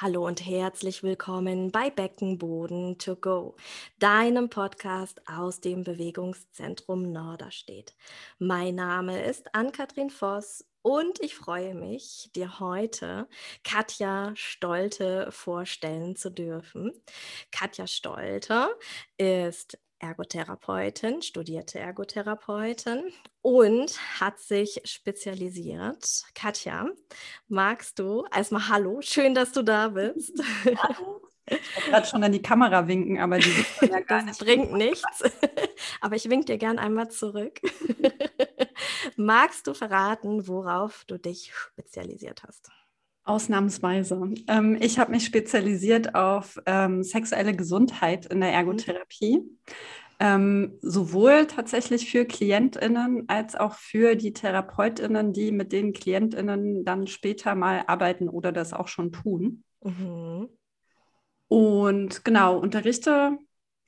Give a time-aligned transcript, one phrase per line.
[0.00, 3.56] Hallo und herzlich willkommen bei Beckenboden to go,
[3.98, 7.96] deinem Podcast aus dem Bewegungszentrum Norderstedt.
[8.38, 13.26] Mein Name ist Ann-Kathrin Voss und ich freue mich, dir heute
[13.64, 16.92] Katja Stolte vorstellen zu dürfen.
[17.50, 18.68] Katja Stolte
[19.16, 23.12] ist Ergotherapeutin, studierte Ergotherapeutin
[23.48, 26.04] und hat sich spezialisiert.
[26.34, 26.86] Katja,
[27.48, 30.42] magst du erstmal Hallo, schön, dass du da bist.
[30.64, 31.22] Hallo.
[31.50, 33.50] Ich wollte gerade schon an die Kamera winken, aber die
[33.90, 35.22] ja gar das bringt nichts.
[36.02, 37.58] aber ich wink dir gern einmal zurück.
[39.16, 42.70] Magst du verraten, worauf du dich spezialisiert hast?
[43.24, 44.20] Ausnahmsweise.
[44.46, 49.58] Ähm, ich habe mich spezialisiert auf ähm, sexuelle Gesundheit in der mhm.
[50.20, 57.06] Ähm, sowohl tatsächlich für KlientInnen als auch für die TherapeutInnen, die mit den KlientInnen dann
[57.06, 59.62] später mal arbeiten oder das auch schon tun.
[59.82, 60.48] Mhm.
[61.46, 63.38] Und genau, unterrichte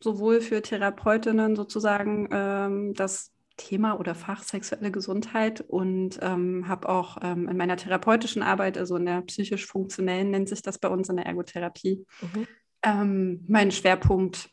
[0.03, 7.19] sowohl für Therapeutinnen sozusagen ähm, das Thema oder Fach sexuelle Gesundheit und ähm, habe auch
[7.22, 11.17] ähm, in meiner therapeutischen Arbeit, also in der psychisch-funktionellen nennt sich das bei uns in
[11.17, 12.47] der Ergotherapie, mhm.
[12.83, 14.48] ähm, meinen Schwerpunkt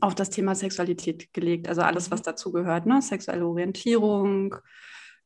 [0.00, 1.68] auf das Thema Sexualität gelegt.
[1.68, 2.24] Also alles, was mhm.
[2.24, 3.02] dazu gehört, ne?
[3.02, 4.56] sexuelle Orientierung,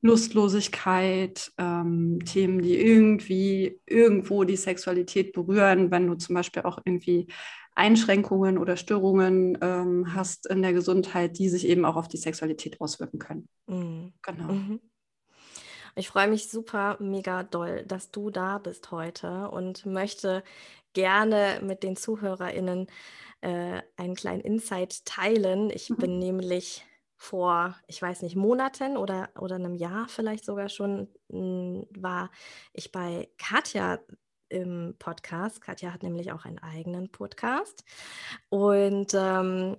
[0.01, 7.27] Lustlosigkeit, ähm, Themen, die irgendwie irgendwo die Sexualität berühren, wenn du zum Beispiel auch irgendwie
[7.75, 12.81] Einschränkungen oder Störungen ähm, hast in der Gesundheit, die sich eben auch auf die Sexualität
[12.81, 13.49] auswirken können.
[13.67, 14.13] Mhm.
[14.23, 14.53] Genau.
[14.53, 14.81] Mhm.
[15.95, 20.45] Ich freue mich super, mega doll, dass du da bist heute und möchte
[20.93, 22.87] gerne mit den ZuhörerInnen
[23.41, 25.71] äh, einen kleinen Insight teilen.
[25.71, 25.97] Ich mhm.
[25.97, 26.85] bin nämlich
[27.17, 32.31] vor, ich weiß nicht, Monaten oder, oder einem Jahr vielleicht sogar schon, hm, war
[32.73, 33.99] ich bei Katja
[34.49, 35.61] im Podcast.
[35.61, 37.85] Katja hat nämlich auch einen eigenen Podcast.
[38.49, 39.77] Und ähm,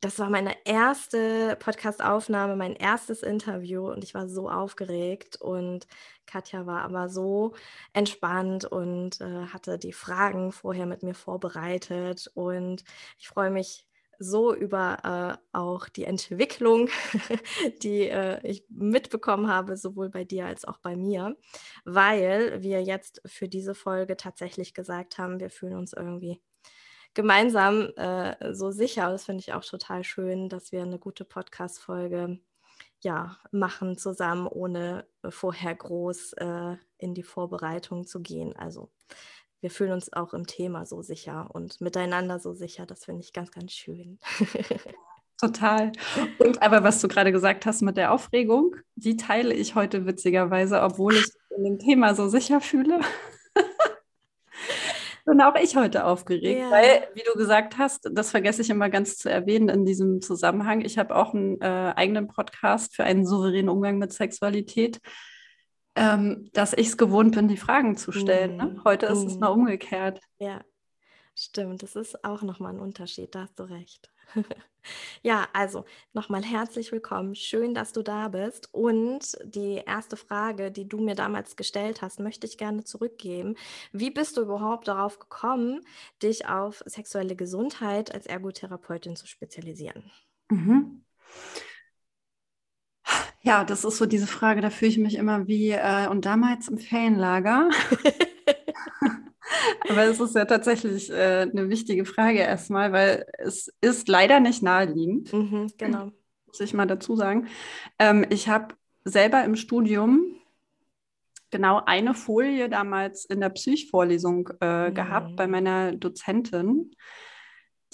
[0.00, 5.86] das war meine erste Podcast-Aufnahme, mein erstes Interview und ich war so aufgeregt und
[6.26, 7.54] Katja war aber so
[7.92, 12.82] entspannt und äh, hatte die Fragen vorher mit mir vorbereitet und
[13.18, 13.86] ich freue mich
[14.18, 16.88] so über äh, auch die Entwicklung,
[17.82, 21.36] die äh, ich mitbekommen habe, sowohl bei dir als auch bei mir,
[21.84, 26.40] weil wir jetzt für diese Folge tatsächlich gesagt haben, wir fühlen uns irgendwie
[27.14, 29.10] gemeinsam äh, so sicher.
[29.10, 32.38] Das finde ich auch total schön, dass wir eine gute Podcast-Folge
[33.02, 38.54] ja, machen zusammen, ohne äh, vorher groß äh, in die Vorbereitung zu gehen.
[38.56, 38.90] Also
[39.60, 42.86] wir fühlen uns auch im Thema so sicher und miteinander so sicher.
[42.86, 44.18] Das finde ich ganz, ganz schön.
[45.40, 45.92] Total.
[46.38, 50.82] Und aber was du gerade gesagt hast mit der Aufregung, die teile ich heute witzigerweise,
[50.82, 53.00] obwohl ich in dem Thema so sicher fühle.
[55.26, 56.70] Bin auch ich heute aufgeregt, ja.
[56.70, 60.80] weil, wie du gesagt hast, das vergesse ich immer ganz zu erwähnen in diesem Zusammenhang.
[60.80, 65.00] Ich habe auch einen äh, eigenen Podcast für einen souveränen Umgang mit Sexualität
[65.96, 68.56] ähm, dass ich es gewohnt bin, die Fragen zu stellen.
[68.56, 68.64] Ne?
[68.66, 68.84] Mhm.
[68.84, 69.62] Heute ist es mal mhm.
[69.62, 70.20] umgekehrt.
[70.38, 70.60] Ja,
[71.34, 71.82] stimmt.
[71.82, 74.10] Das ist auch nochmal ein Unterschied, da hast du recht.
[75.22, 77.34] ja, also nochmal herzlich willkommen.
[77.34, 78.72] Schön, dass du da bist.
[78.72, 83.56] Und die erste Frage, die du mir damals gestellt hast, möchte ich gerne zurückgeben.
[83.92, 85.80] Wie bist du überhaupt darauf gekommen,
[86.22, 90.10] dich auf sexuelle Gesundheit als Ergotherapeutin zu spezialisieren?
[90.50, 91.04] Mhm.
[93.42, 96.68] Ja, das ist so diese Frage, da fühle ich mich immer wie äh, und damals
[96.68, 97.70] im Ferienlager.
[99.88, 104.62] Aber es ist ja tatsächlich äh, eine wichtige Frage erstmal, weil es ist leider nicht
[104.62, 105.32] naheliegend.
[105.32, 106.12] Mhm, genau.
[106.46, 107.48] Muss ich mal dazu sagen.
[107.98, 108.74] Ähm, ich habe
[109.04, 110.36] selber im Studium
[111.50, 114.94] genau eine Folie damals in der Psychvorlesung äh, mhm.
[114.94, 116.92] gehabt bei meiner Dozentin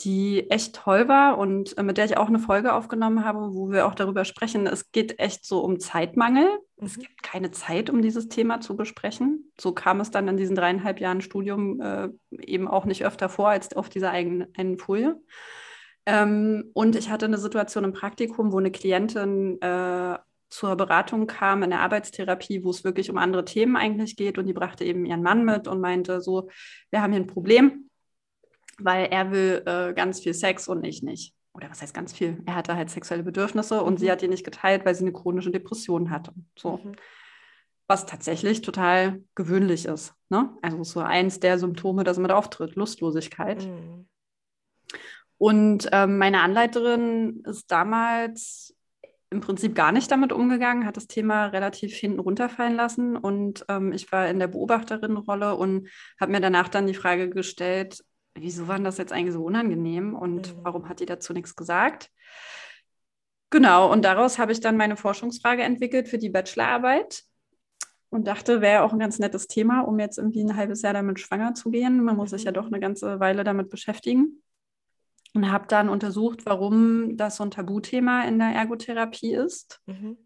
[0.00, 3.70] die echt toll war und äh, mit der ich auch eine Folge aufgenommen habe, wo
[3.70, 4.66] wir auch darüber sprechen.
[4.66, 6.46] Es geht echt so um Zeitmangel.
[6.78, 6.86] Mhm.
[6.86, 9.52] Es gibt keine Zeit, um dieses Thema zu besprechen.
[9.60, 13.48] So kam es dann in diesen dreieinhalb Jahren Studium äh, eben auch nicht öfter vor
[13.48, 15.20] als auf dieser eigenen einen Folie.
[16.06, 20.18] Ähm, und ich hatte eine Situation im Praktikum, wo eine Klientin äh,
[20.48, 24.38] zur Beratung kam in der Arbeitstherapie, wo es wirklich um andere Themen eigentlich geht.
[24.38, 26.48] Und die brachte eben ihren Mann mit und meinte so,
[26.90, 27.86] wir haben hier ein Problem
[28.78, 31.34] weil er will äh, ganz viel Sex und ich nicht.
[31.56, 32.42] Oder was heißt ganz viel?
[32.44, 34.10] Er hatte halt sexuelle Bedürfnisse und sie mhm.
[34.10, 36.32] hat die nicht geteilt, weil sie eine chronische Depression hatte.
[36.56, 36.76] So.
[36.76, 36.92] Mhm.
[37.88, 40.14] Was tatsächlich total gewöhnlich ist.
[40.28, 40.50] Ne?
[40.60, 43.64] Also so eins der Symptome, das mit auftritt, Lustlosigkeit.
[43.64, 44.06] Mhm.
[45.38, 48.74] Und ähm, meine Anleiterin ist damals
[49.30, 53.92] im Prinzip gar nicht damit umgegangen, hat das Thema relativ hinten runterfallen lassen und ähm,
[53.92, 55.88] ich war in der Beobachterinnenrolle und
[56.20, 58.04] habe mir danach dann die Frage gestellt,
[58.36, 60.60] wieso war das jetzt eigentlich so unangenehm und mhm.
[60.62, 62.10] warum hat die dazu nichts gesagt?
[63.50, 67.22] Genau, und daraus habe ich dann meine Forschungsfrage entwickelt für die Bachelorarbeit
[68.10, 71.20] und dachte, wäre auch ein ganz nettes Thema, um jetzt irgendwie ein halbes Jahr damit
[71.20, 72.02] schwanger zu gehen.
[72.02, 74.42] Man muss sich ja doch eine ganze Weile damit beschäftigen.
[75.34, 79.82] Und habe dann untersucht, warum das so ein Tabuthema in der Ergotherapie ist.
[79.84, 80.16] Mhm.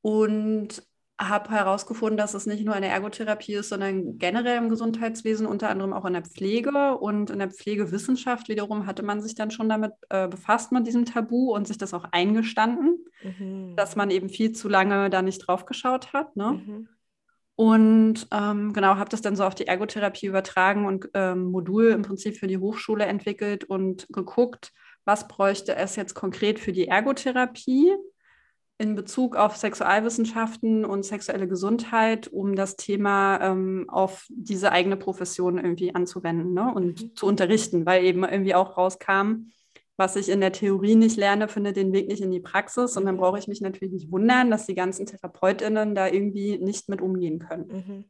[0.00, 0.86] Und
[1.18, 5.94] habe herausgefunden, dass es nicht nur eine Ergotherapie ist, sondern generell im Gesundheitswesen, unter anderem
[5.94, 6.98] auch in der Pflege.
[6.98, 11.06] Und in der Pflegewissenschaft wiederum hatte man sich dann schon damit äh, befasst mit diesem
[11.06, 13.74] Tabu und sich das auch eingestanden, mhm.
[13.76, 16.36] dass man eben viel zu lange da nicht drauf geschaut hat.
[16.36, 16.62] Ne?
[16.64, 16.88] Mhm.
[17.54, 22.02] Und ähm, genau, habe das dann so auf die Ergotherapie übertragen und ähm, Modul im
[22.02, 24.72] Prinzip für die Hochschule entwickelt und geguckt,
[25.06, 27.94] was bräuchte es jetzt konkret für die Ergotherapie
[28.78, 35.56] in Bezug auf Sexualwissenschaften und sexuelle Gesundheit, um das Thema ähm, auf diese eigene Profession
[35.56, 36.72] irgendwie anzuwenden ne?
[36.74, 37.16] und mhm.
[37.16, 39.50] zu unterrichten, weil eben irgendwie auch rauskam,
[39.96, 42.98] was ich in der Theorie nicht lerne, findet den Weg nicht in die Praxis.
[42.98, 43.20] Und dann mhm.
[43.20, 47.38] brauche ich mich natürlich nicht wundern, dass die ganzen TherapeutInnen da irgendwie nicht mit umgehen
[47.38, 47.66] können.
[47.68, 48.04] Mhm.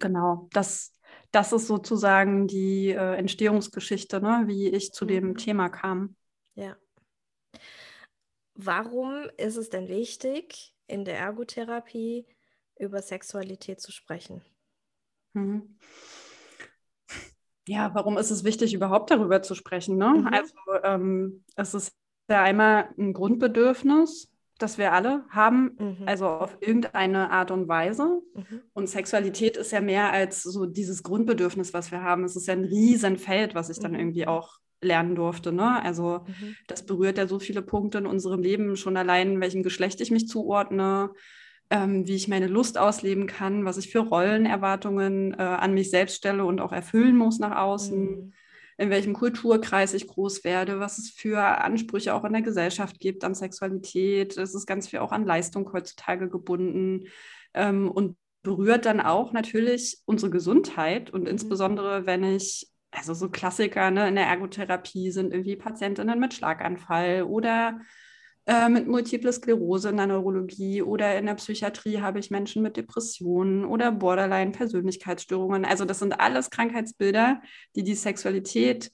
[0.00, 0.92] Genau, das,
[1.30, 4.42] das ist sozusagen die äh, Entstehungsgeschichte, ne?
[4.46, 5.08] wie ich zu mhm.
[5.08, 6.16] dem Thema kam.
[6.56, 6.76] Ja.
[8.56, 12.26] Warum ist es denn wichtig, in der Ergotherapie
[12.78, 14.42] über Sexualität zu sprechen?
[15.34, 15.78] Mhm.
[17.68, 19.96] Ja, warum ist es wichtig, überhaupt darüber zu sprechen?
[19.96, 20.08] Ne?
[20.08, 20.26] Mhm.
[20.28, 20.54] Also
[20.84, 21.92] ähm, es ist
[22.28, 26.06] ja einmal ein Grundbedürfnis, das wir alle haben, mhm.
[26.06, 28.22] also auf irgendeine Art und Weise.
[28.34, 28.62] Mhm.
[28.72, 32.24] Und Sexualität ist ja mehr als so dieses Grundbedürfnis, was wir haben.
[32.24, 33.98] Es ist ja ein Riesenfeld, was ich dann mhm.
[33.98, 35.52] irgendwie auch lernen durfte.
[35.52, 35.82] Ne?
[35.82, 36.56] Also mhm.
[36.66, 40.28] das berührt ja so viele Punkte in unserem Leben, schon allein, welchem Geschlecht ich mich
[40.28, 41.10] zuordne,
[41.70, 46.16] ähm, wie ich meine Lust ausleben kann, was ich für Rollenerwartungen äh, an mich selbst
[46.16, 48.32] stelle und auch erfüllen muss nach außen, mhm.
[48.78, 53.24] in welchem Kulturkreis ich groß werde, was es für Ansprüche auch in der Gesellschaft gibt
[53.24, 54.36] an Sexualität.
[54.36, 57.06] Es ist ganz viel auch an Leistung heutzutage gebunden
[57.54, 61.28] ähm, und berührt dann auch natürlich unsere Gesundheit und mhm.
[61.28, 67.22] insbesondere, wenn ich also so Klassiker ne, in der Ergotherapie sind irgendwie Patientinnen mit Schlaganfall
[67.22, 67.80] oder
[68.46, 72.76] äh, mit Multiple Sklerose in der Neurologie oder in der Psychiatrie habe ich Menschen mit
[72.76, 75.64] Depressionen oder Borderline-Persönlichkeitsstörungen.
[75.64, 77.42] Also das sind alles Krankheitsbilder,
[77.74, 78.92] die die Sexualität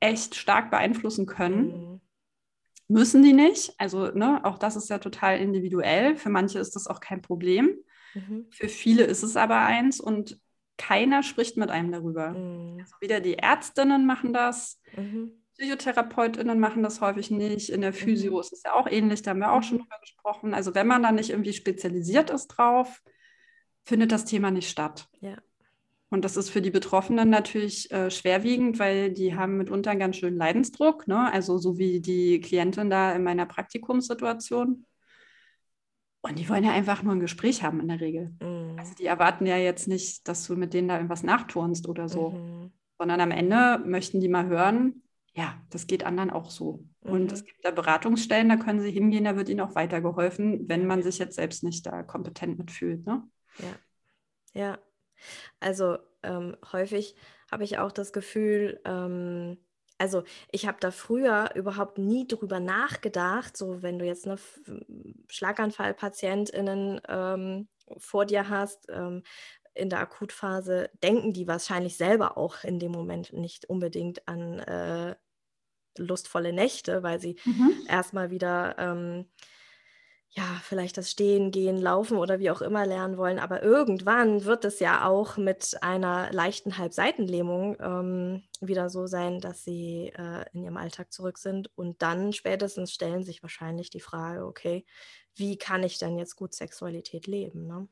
[0.00, 1.66] echt stark beeinflussen können.
[1.66, 2.00] Mhm.
[2.88, 3.72] Müssen die nicht.
[3.78, 6.16] Also ne, auch das ist ja total individuell.
[6.16, 7.78] Für manche ist das auch kein Problem.
[8.14, 8.46] Mhm.
[8.50, 9.98] Für viele ist es aber eins.
[9.98, 10.38] Und
[10.76, 12.30] keiner spricht mit einem darüber.
[12.30, 12.80] Mhm.
[12.80, 15.32] Also wieder die Ärztinnen machen das, mhm.
[15.56, 17.70] PsychotherapeutInnen machen das häufig nicht.
[17.70, 17.96] In der mhm.
[17.96, 18.40] Physio mhm.
[18.40, 19.82] ist es ja auch ähnlich, da haben wir auch schon mhm.
[19.82, 20.54] drüber gesprochen.
[20.54, 23.02] Also wenn man da nicht irgendwie spezialisiert ist drauf,
[23.84, 25.08] findet das Thema nicht statt.
[25.20, 25.36] Ja.
[26.10, 30.16] Und das ist für die Betroffenen natürlich äh, schwerwiegend, weil die haben mitunter einen ganz
[30.16, 31.32] schönen Leidensdruck, ne?
[31.32, 34.86] also so wie die Klientin da in meiner Praktikumssituation.
[36.22, 38.32] Und die wollen ja einfach nur ein Gespräch haben in der Regel.
[38.40, 38.63] Mhm.
[38.84, 42.32] Also die erwarten ja jetzt nicht, dass du mit denen da irgendwas nachturnst oder so,
[42.32, 42.70] mhm.
[42.98, 45.02] sondern am Ende möchten die mal hören,
[45.32, 46.84] ja, das geht anderen auch so.
[47.02, 47.10] Mhm.
[47.10, 50.86] Und es gibt da Beratungsstellen, da können sie hingehen, da wird ihnen auch weitergeholfen, wenn
[50.86, 53.06] man sich jetzt selbst nicht da kompetent mitfühlt.
[53.06, 53.26] Ne?
[53.58, 54.78] Ja, ja.
[55.60, 57.16] Also ähm, häufig
[57.50, 59.56] habe ich auch das Gefühl, ähm,
[59.96, 64.36] also ich habe da früher überhaupt nie drüber nachgedacht, so wenn du jetzt eine
[65.30, 69.22] Schlaganfallpatientinnen ähm, vor dir hast, ähm,
[69.74, 75.16] in der Akutphase, denken die wahrscheinlich selber auch in dem Moment nicht unbedingt an äh,
[75.98, 77.72] lustvolle Nächte, weil sie mhm.
[77.88, 79.26] erstmal wieder ähm,
[80.36, 83.38] ja, vielleicht das Stehen, Gehen, Laufen oder wie auch immer lernen wollen.
[83.38, 89.62] Aber irgendwann wird es ja auch mit einer leichten Halbseitenlähmung ähm, wieder so sein, dass
[89.62, 91.70] sie äh, in ihrem Alltag zurück sind.
[91.76, 94.84] Und dann spätestens stellen sich wahrscheinlich die Frage, okay,
[95.36, 97.66] wie kann ich denn jetzt gut Sexualität leben?
[97.66, 97.88] Ne?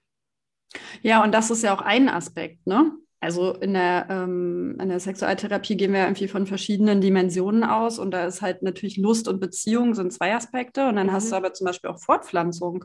[1.02, 2.92] Ja, und das ist ja auch ein Aspekt, ne?
[3.20, 8.11] Also in der, ähm, in der Sexualtherapie gehen wir irgendwie von verschiedenen Dimensionen aus und
[8.11, 11.12] da ist halt natürlich Lust und Beziehung sind zwei Aspekte und dann mhm.
[11.12, 11.44] hast du mhm.
[11.44, 12.84] aber zum Beispiel auch Fortpflanzung.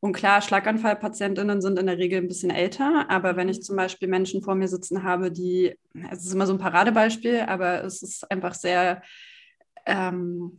[0.00, 3.62] Und klar, Schlaganfallpatientinnen sind in der Regel ein bisschen älter, aber wenn ich mhm.
[3.62, 5.78] zum Beispiel Menschen vor mir sitzen habe, die,
[6.10, 9.02] es ist immer so ein Paradebeispiel, aber es ist einfach sehr
[9.86, 10.56] ähm,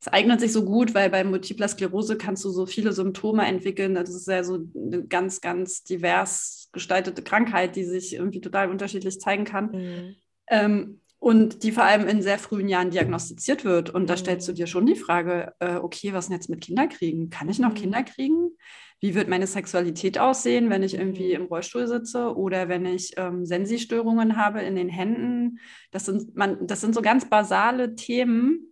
[0.00, 3.94] es eignet sich so gut, weil bei Multipler Sklerose kannst du so viele Symptome entwickeln.
[3.94, 9.20] Das ist ja so eine ganz, ganz divers gestaltete Krankheit, die sich irgendwie total unterschiedlich
[9.20, 9.70] zeigen kann.
[9.72, 10.16] Mhm.
[10.48, 13.90] Ähm, und die vor allem in sehr frühen Jahren diagnostiziert wird.
[13.90, 17.28] Und da stellst du dir schon die Frage, äh, okay, was denn jetzt mit Kinderkriegen?
[17.28, 17.74] Kann ich noch mhm.
[17.74, 18.52] Kinder kriegen?
[19.00, 21.42] Wie wird meine Sexualität aussehen, wenn ich irgendwie mhm.
[21.42, 25.58] im Rollstuhl sitze oder wenn ich ähm, Sensi-Störungen habe in den Händen?
[25.90, 28.69] Das sind, man, das sind so ganz basale Themen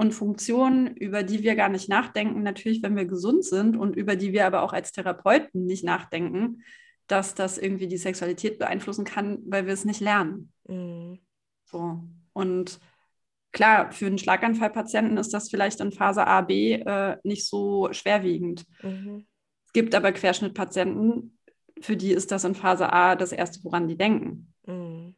[0.00, 4.16] und Funktionen, über die wir gar nicht nachdenken, natürlich, wenn wir gesund sind und über
[4.16, 6.62] die wir aber auch als Therapeuten nicht nachdenken,
[7.06, 10.54] dass das irgendwie die Sexualität beeinflussen kann, weil wir es nicht lernen.
[10.66, 11.18] Mhm.
[11.66, 12.02] So.
[12.32, 12.80] Und
[13.52, 18.64] klar, für einen Schlaganfallpatienten ist das vielleicht in Phase A, B äh, nicht so schwerwiegend.
[18.82, 19.26] Mhm.
[19.66, 21.36] Es gibt aber Querschnittpatienten,
[21.82, 24.54] für die ist das in Phase A das Erste, woran die denken.
[24.64, 25.14] Mhm.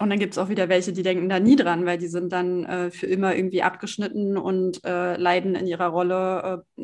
[0.00, 2.32] Und dann gibt es auch wieder welche, die denken da nie dran, weil die sind
[2.32, 6.64] dann äh, für immer irgendwie abgeschnitten und äh, leiden in ihrer Rolle.
[6.76, 6.82] Äh,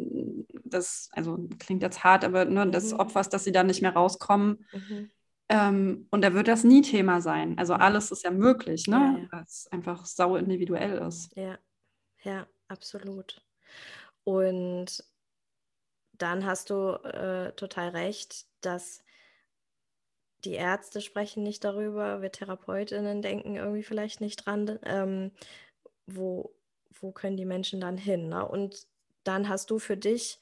[0.65, 2.73] das, also klingt jetzt hart, aber ne, mhm.
[2.73, 4.65] des Opfers, dass sie dann nicht mehr rauskommen.
[4.73, 5.11] Mhm.
[5.49, 7.59] Ähm, und da wird das nie Thema sein.
[7.59, 9.29] Also alles ist ja möglich, ne?
[9.33, 9.45] Ja, ja.
[9.45, 11.37] Es einfach sau individuell ist.
[11.37, 11.59] Ja,
[12.23, 13.45] ja, absolut.
[14.23, 15.03] Und
[16.13, 19.03] dann hast du äh, total recht, dass
[20.45, 25.33] die Ärzte sprechen nicht darüber, wir Therapeutinnen denken irgendwie vielleicht nicht dran, ähm,
[26.07, 26.55] wo,
[27.01, 28.29] wo können die Menschen dann hin?
[28.29, 28.47] Ne?
[28.47, 28.87] Und
[29.25, 30.41] dann hast du für dich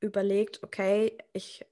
[0.00, 1.64] überlegt, okay, ich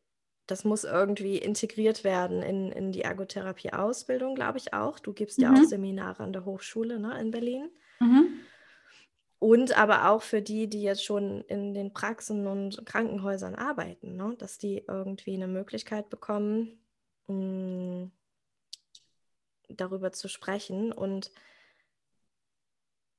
[0.48, 4.98] das muss irgendwie integriert werden in, in die Ergotherapie-Ausbildung, glaube ich auch.
[4.98, 5.44] Du gibst mhm.
[5.44, 7.68] ja auch Seminare an der Hochschule ne, in Berlin.
[8.00, 8.40] Mhm.
[9.38, 14.34] Und aber auch für die, die jetzt schon in den Praxen und Krankenhäusern arbeiten, ne,
[14.38, 16.80] dass die irgendwie eine Möglichkeit bekommen,
[17.28, 18.12] mh, mm,
[19.68, 20.92] darüber zu sprechen.
[20.92, 21.30] Und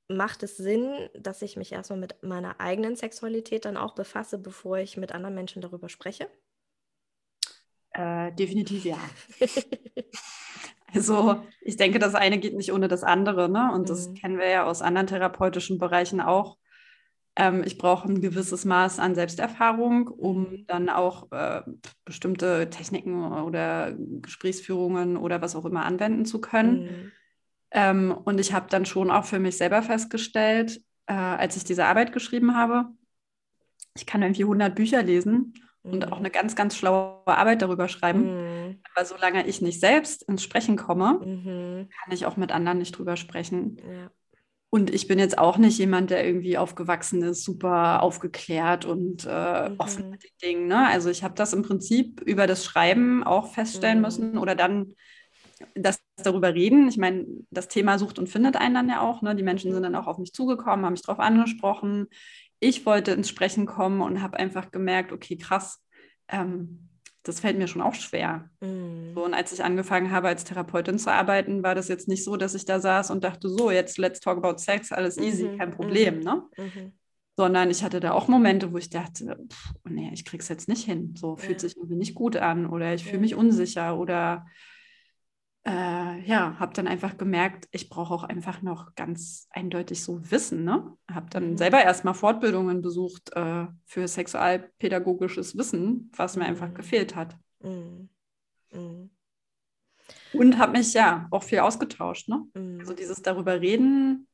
[0.10, 4.80] macht es Sinn, dass ich mich erstmal mit meiner eigenen Sexualität dann auch befasse, bevor
[4.80, 6.30] ich mit anderen Menschen darüber spreche?
[7.92, 8.98] Äh, definitiv ja.
[10.94, 13.72] also ich denke, das eine geht nicht ohne das andere, ne?
[13.74, 14.14] Und das mhm.
[14.16, 16.59] kennen wir ja aus anderen therapeutischen Bereichen auch.
[17.36, 20.66] Ähm, ich brauche ein gewisses Maß an Selbsterfahrung, um mhm.
[20.68, 21.62] dann auch äh,
[22.06, 26.82] bestimmte Techniken oder Gesprächsführungen oder was auch immer anwenden zu können.
[26.82, 27.12] Mhm.
[27.72, 31.86] Ähm, und ich habe dann schon auch für mich selber festgestellt, äh, als ich diese
[31.86, 32.90] Arbeit geschrieben habe,
[33.96, 36.26] ich kann irgendwie 100 Bücher lesen und auch mhm.
[36.26, 38.68] eine ganz, ganz schlaue Arbeit darüber schreiben.
[38.68, 38.82] Mhm.
[38.94, 41.90] Aber solange ich nicht selbst ins Sprechen komme, mhm.
[41.90, 43.78] kann ich auch mit anderen nicht drüber sprechen.
[43.78, 44.12] Ja.
[44.72, 49.70] Und ich bin jetzt auch nicht jemand, der irgendwie aufgewachsen ist, super aufgeklärt und äh,
[49.70, 49.76] mhm.
[49.80, 50.68] offen mit den Dingen.
[50.68, 50.88] Ne?
[50.88, 54.04] Also ich habe das im Prinzip über das Schreiben auch feststellen mhm.
[54.04, 54.94] müssen oder dann
[55.76, 56.88] das darüber reden.
[56.88, 59.22] Ich meine, das Thema sucht und findet einen dann ja auch.
[59.22, 59.36] Ne?
[59.36, 62.08] Die Menschen sind dann auch auf mich zugekommen, haben mich darauf angesprochen
[62.60, 65.84] ich wollte ins Sprechen kommen und habe einfach gemerkt, okay, krass,
[66.28, 66.89] ähm,
[67.24, 68.50] das fällt mir schon auch schwer.
[68.62, 69.14] Mhm.
[69.14, 72.38] So, und als ich angefangen habe, als Therapeutin zu arbeiten, war das jetzt nicht so,
[72.38, 75.58] dass ich da saß und dachte, so, jetzt let's talk about sex, alles easy, mhm.
[75.58, 76.24] kein Problem, mhm.
[76.24, 76.44] ne?
[76.58, 76.94] Mhm.
[77.36, 80.84] Sondern ich hatte da auch Momente, wo ich dachte, pff, nee, ich krieg's jetzt nicht
[80.84, 81.16] hin.
[81.18, 81.70] So fühlt ja.
[81.70, 84.46] sich irgendwie nicht gut an oder ich fühle mich unsicher oder
[85.66, 90.64] äh, ja, habe dann einfach gemerkt, ich brauche auch einfach noch ganz eindeutig so Wissen.
[90.64, 90.96] Ne?
[91.12, 91.58] Habe dann mhm.
[91.58, 96.76] selber erstmal Fortbildungen besucht äh, für sexualpädagogisches Wissen, was mir einfach mhm.
[96.76, 97.38] gefehlt hat.
[97.62, 98.10] Mhm.
[98.72, 99.10] Mhm.
[100.34, 102.30] Und habe mich ja auch viel ausgetauscht.
[102.30, 102.46] Ne?
[102.54, 102.80] Mhm.
[102.80, 104.28] Also dieses darüber reden,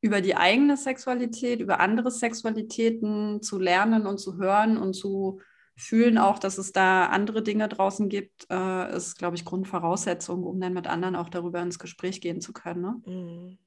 [0.00, 5.40] über die eigene Sexualität, über andere Sexualitäten zu lernen und zu hören und zu
[5.78, 10.60] fühlen auch, dass es da andere Dinge draußen gibt, äh, ist, glaube ich, Grundvoraussetzung, um
[10.60, 12.82] dann mit anderen auch darüber ins Gespräch gehen zu können.
[12.82, 13.02] Ne?
[13.06, 13.58] Mhm.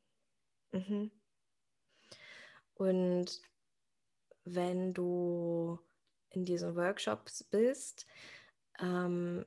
[0.73, 1.11] Mhm.
[2.75, 3.41] Und
[4.43, 5.79] wenn du
[6.29, 8.05] in diesen Workshops bist,
[8.79, 9.45] ähm,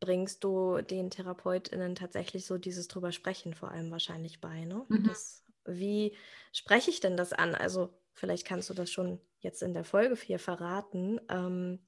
[0.00, 4.84] bringst du den TherapeutInnen tatsächlich so dieses drüber sprechen vor allem wahrscheinlich bei, ne?
[4.88, 5.04] Mhm.
[5.04, 6.16] Das, wie
[6.52, 7.54] spreche ich denn das an?
[7.54, 11.20] Also vielleicht kannst du das schon jetzt in der Folge 4 verraten.
[11.28, 11.80] Ähm,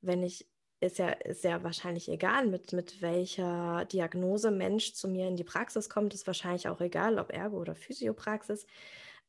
[0.00, 0.48] wenn ich,
[0.80, 5.44] ist ja, ist ja wahrscheinlich egal, mit, mit welcher Diagnose Mensch zu mir in die
[5.44, 8.66] Praxis kommt, ist wahrscheinlich auch egal, ob Ergo oder Physiopraxis.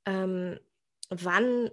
[0.06, 0.60] Ähm,
[1.10, 1.72] wann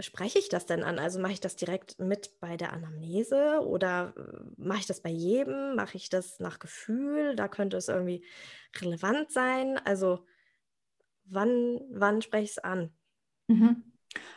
[0.00, 0.98] spreche ich das denn an?
[0.98, 5.10] Also mache ich das direkt mit bei der Anamnese oder äh, mache ich das bei
[5.10, 5.74] jedem?
[5.74, 7.34] Mache ich das nach Gefühl?
[7.36, 8.24] Da könnte es irgendwie
[8.80, 9.78] relevant sein.
[9.84, 10.24] Also
[11.24, 12.92] wann, wann spreche ich es an?
[13.48, 13.87] Mhm.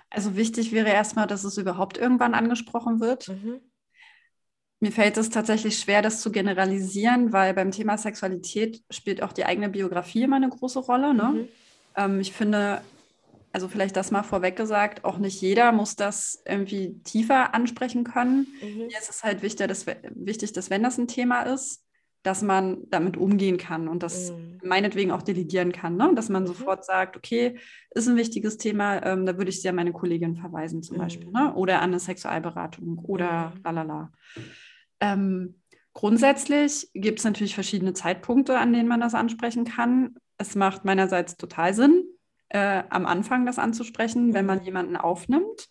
[0.10, 3.30] Also wichtig wäre erstmal, dass es überhaupt irgendwann angesprochen wird.
[3.30, 3.62] Mhm.
[4.80, 9.46] Mir fällt es tatsächlich schwer, das zu generalisieren, weil beim Thema Sexualität spielt auch die
[9.46, 11.14] eigene Biografie immer eine große Rolle.
[11.14, 11.24] Ne?
[11.24, 11.48] Mhm.
[11.96, 12.82] Ähm, ich finde,
[13.54, 18.48] also vielleicht das mal vorweg gesagt, auch nicht jeder muss das irgendwie tiefer ansprechen können.
[18.62, 18.88] Mhm.
[18.88, 21.84] Mir ist es halt wichtig dass, wichtig, dass wenn das ein Thema ist,
[22.24, 24.60] dass man damit umgehen kann und das mhm.
[24.64, 26.12] meinetwegen auch delegieren kann, ne?
[26.16, 26.48] dass man mhm.
[26.48, 27.58] sofort sagt, okay,
[27.92, 31.02] ist ein wichtiges Thema, ähm, da würde ich sehr meine Kollegin verweisen zum mhm.
[31.02, 31.54] Beispiel, ne?
[31.56, 34.12] oder an eine Sexualberatung oder lalala.
[35.00, 35.56] Ähm,
[35.94, 40.16] grundsätzlich gibt es natürlich verschiedene Zeitpunkte, an denen man das ansprechen kann.
[40.38, 42.04] Es macht meinerseits total Sinn,
[42.50, 44.66] äh, am Anfang das anzusprechen, wenn man mhm.
[44.66, 45.70] jemanden aufnimmt.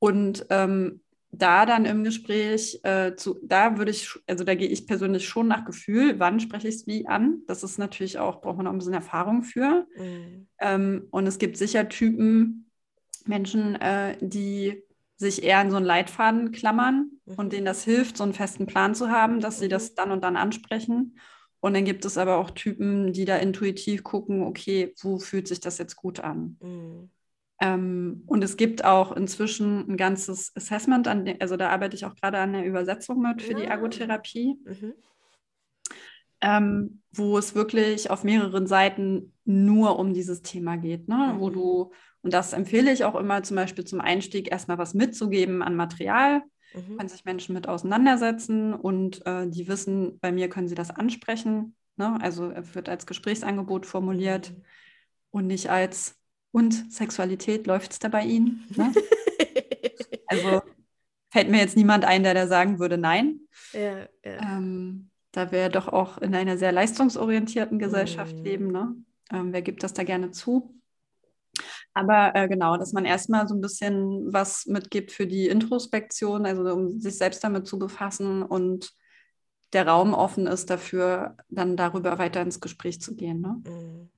[0.00, 1.02] Und ähm,
[1.32, 5.48] da dann im Gespräch, äh, zu, da würde ich, also da gehe ich persönlich schon
[5.48, 7.38] nach Gefühl, wann spreche ich es wie an.
[7.46, 9.86] Das ist natürlich auch, braucht man auch ein bisschen Erfahrung für.
[9.96, 10.46] Mhm.
[10.60, 12.70] Ähm, und es gibt sicher Typen,
[13.24, 14.82] Menschen, äh, die
[15.16, 17.34] sich eher an so einen Leitfaden klammern mhm.
[17.34, 19.94] und denen das hilft, so einen festen Plan zu haben, dass sie das mhm.
[19.96, 21.18] dann und dann ansprechen.
[21.60, 25.60] Und dann gibt es aber auch Typen, die da intuitiv gucken, okay, wo fühlt sich
[25.60, 26.58] das jetzt gut an?
[26.60, 27.10] Mhm.
[27.62, 32.16] Ähm, und es gibt auch inzwischen ein ganzes Assessment, an also da arbeite ich auch
[32.16, 33.58] gerade an der Übersetzung mit für ja.
[33.58, 33.70] die ah.
[33.70, 34.94] Ergotherapie, mhm.
[36.40, 41.34] ähm, wo es wirklich auf mehreren Seiten nur um dieses Thema geht, ne?
[41.34, 41.40] Mhm.
[41.40, 41.92] wo du,
[42.22, 46.42] und das empfehle ich auch immer zum Beispiel zum Einstieg, erstmal was mitzugeben an Material.
[46.74, 46.96] Mhm.
[46.96, 51.76] Kann sich Menschen mit auseinandersetzen und äh, die wissen, bei mir können sie das ansprechen.
[51.96, 52.18] Ne?
[52.20, 54.64] Also wird als Gesprächsangebot formuliert mhm.
[55.30, 56.21] und nicht als
[56.52, 58.66] und Sexualität, läuft es da bei Ihnen?
[58.76, 58.92] Ne?
[60.26, 60.62] also
[61.30, 63.40] fällt mir jetzt niemand ein, der da sagen würde, nein.
[63.72, 64.56] Ja, ja.
[64.56, 68.44] Ähm, da wir doch auch in einer sehr leistungsorientierten Gesellschaft mm.
[68.44, 68.70] leben.
[68.70, 68.94] Ne?
[69.30, 70.78] Ähm, wer gibt das da gerne zu?
[71.94, 76.62] Aber äh, genau, dass man erstmal so ein bisschen was mitgibt für die Introspektion, also
[76.72, 78.92] um sich selbst damit zu befassen und
[79.72, 83.40] der Raum offen ist dafür, dann darüber weiter ins Gespräch zu gehen.
[83.40, 83.48] Ne?
[83.70, 84.10] Mm.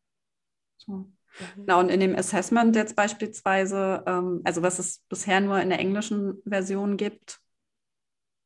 [0.79, 1.07] So.
[1.38, 1.67] Mhm.
[1.67, 5.79] Genau, und in dem Assessment jetzt beispielsweise, ähm, also was es bisher nur in der
[5.79, 7.41] englischen Version gibt,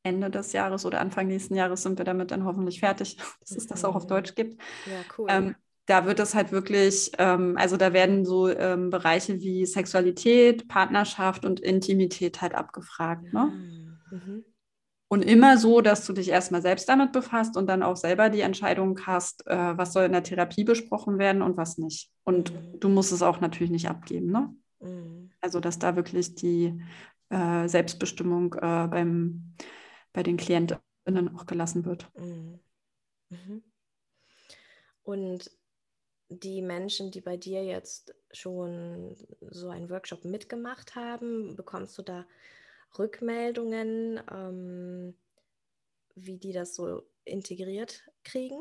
[0.02, 3.66] Ende des Jahres oder Anfang nächsten Jahres sind wir damit dann hoffentlich fertig, dass es
[3.66, 4.08] das auch auf mhm.
[4.08, 4.60] Deutsch gibt.
[4.86, 5.26] Ja, cool.
[5.28, 5.54] Ähm,
[5.86, 11.44] da wird es halt wirklich, ähm, also da werden so ähm, Bereiche wie Sexualität, Partnerschaft
[11.44, 13.32] und Intimität halt abgefragt.
[13.32, 13.50] Ne?
[14.10, 14.44] Mhm.
[15.10, 18.42] Und immer so, dass du dich erstmal selbst damit befasst und dann auch selber die
[18.42, 22.10] Entscheidung hast, äh, was soll in der Therapie besprochen werden und was nicht.
[22.24, 22.78] Und mhm.
[22.78, 24.30] du musst es auch natürlich nicht abgeben.
[24.30, 24.54] Ne?
[24.80, 25.30] Mhm.
[25.40, 26.82] Also, dass da wirklich die
[27.30, 29.54] äh, Selbstbestimmung äh, beim,
[30.12, 32.06] bei den KlientInnen auch gelassen wird.
[32.18, 32.60] Mhm.
[33.30, 33.62] mhm.
[35.04, 35.50] Und
[36.28, 42.26] die Menschen, die bei dir jetzt schon so einen Workshop mitgemacht haben, bekommst du da
[42.96, 45.14] Rückmeldungen, ähm,
[46.14, 48.60] wie die das so integriert kriegen?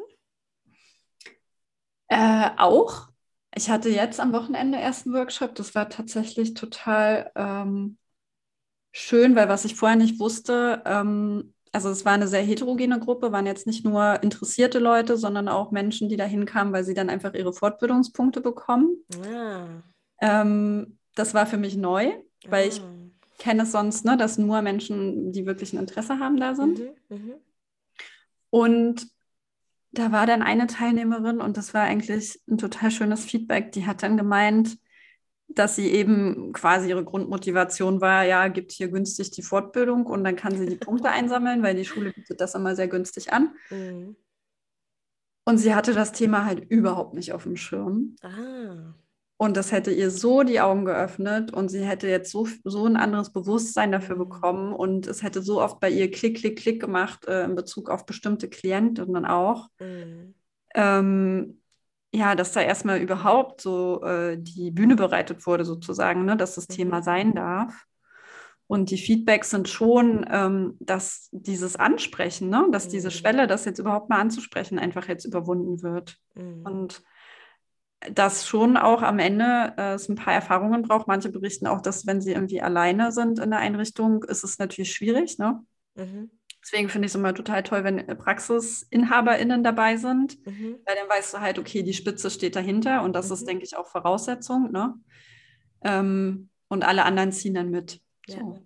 [2.08, 3.10] Äh, auch.
[3.56, 5.56] Ich hatte jetzt am Wochenende erst einen Workshop.
[5.56, 7.98] Das war tatsächlich total ähm,
[8.92, 13.32] schön, weil was ich vorher nicht wusste, ähm, also es war eine sehr heterogene Gruppe,
[13.32, 17.10] waren jetzt nicht nur interessierte Leute, sondern auch Menschen, die da hinkamen, weil sie dann
[17.10, 18.98] einfach ihre Fortbildungspunkte bekommen.
[19.32, 19.68] Ah.
[20.22, 22.14] Ähm, das war für mich neu,
[22.48, 22.68] weil ah.
[22.68, 22.82] ich
[23.38, 26.80] kenne es sonst, ne, dass nur Menschen, die wirklich ein Interesse haben, da sind.
[26.80, 27.34] Mhm, mh.
[28.50, 29.08] Und
[29.92, 33.72] da war dann eine Teilnehmerin und das war eigentlich ein total schönes Feedback.
[33.72, 34.78] Die hat dann gemeint,
[35.48, 40.36] dass sie eben quasi ihre Grundmotivation war, ja, gibt hier günstig die Fortbildung und dann
[40.36, 43.56] kann sie die Punkte einsammeln, weil die Schule bietet das immer sehr günstig an.
[43.70, 44.16] Mhm.
[45.46, 48.18] Und sie hatte das Thema halt überhaupt nicht auf dem Schirm.
[48.22, 48.94] Ah.
[49.40, 52.98] Und das hätte ihr so die Augen geöffnet und sie hätte jetzt so, so ein
[52.98, 57.28] anderes Bewusstsein dafür bekommen und es hätte so oft bei ihr Klick, Klick, Klick gemacht
[57.28, 59.68] äh, in Bezug auf bestimmte Klienten dann auch.
[59.80, 60.34] Mhm.
[60.74, 61.62] Ähm,
[62.12, 66.68] ja, dass da erstmal überhaupt so äh, die Bühne bereitet wurde, sozusagen, ne, dass das
[66.70, 66.74] mhm.
[66.74, 67.86] Thema sein darf.
[68.66, 73.12] Und die Feedbacks sind schon, ähm, dass dieses Ansprechen, ne, dass diese mhm.
[73.12, 76.18] Schwelle, das jetzt überhaupt mal anzusprechen, einfach jetzt überwunden wird.
[76.34, 76.66] Mhm.
[76.66, 77.04] Und
[78.12, 81.08] dass schon auch am Ende äh, es ein paar Erfahrungen braucht.
[81.08, 84.94] Manche berichten auch, dass wenn sie irgendwie alleine sind in der Einrichtung, ist es natürlich
[84.94, 85.40] schwierig.
[85.40, 85.64] Ne?
[85.96, 86.30] Mhm.
[86.62, 90.78] Deswegen finde ich es immer total toll, wenn PraxisinhaberInnen dabei sind, mhm.
[90.86, 93.34] weil dann weißt du halt, okay, die Spitze steht dahinter und das mhm.
[93.34, 94.72] ist, denke ich, auch Voraussetzung.
[94.72, 94.94] Ne?
[95.84, 98.02] Ähm, und alle anderen ziehen dann mit.
[98.28, 98.38] So.
[98.38, 98.60] Ja.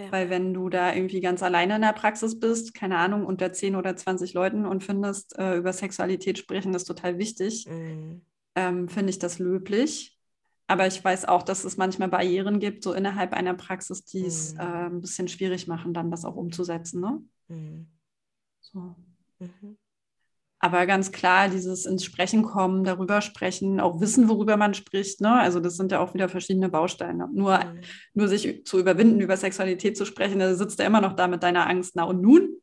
[0.00, 0.12] Ja.
[0.12, 3.74] Weil wenn du da irgendwie ganz alleine in der Praxis bist, keine Ahnung, unter 10
[3.74, 8.22] oder 20 Leuten und findest, äh, über Sexualität sprechen ist total wichtig, mhm
[8.58, 10.18] ähm, finde ich das löblich.
[10.66, 14.54] Aber ich weiß auch, dass es manchmal Barrieren gibt, so innerhalb einer Praxis, die es
[14.54, 14.60] mhm.
[14.60, 17.00] äh, ein bisschen schwierig machen, dann das auch umzusetzen.
[17.00, 17.22] Ne?
[17.48, 17.86] Mhm.
[18.60, 18.94] So.
[19.38, 19.78] Mhm.
[20.60, 25.20] Aber ganz klar, dieses ins Sprechen kommen, darüber sprechen, auch wissen, worüber man spricht.
[25.20, 25.32] Ne?
[25.32, 27.28] Also das sind ja auch wieder verschiedene Bausteine.
[27.32, 27.80] Nur, mhm.
[28.14, 31.44] nur sich zu überwinden, über Sexualität zu sprechen, da sitzt er immer noch da mit
[31.44, 31.94] deiner Angst.
[31.94, 32.56] Na und nun?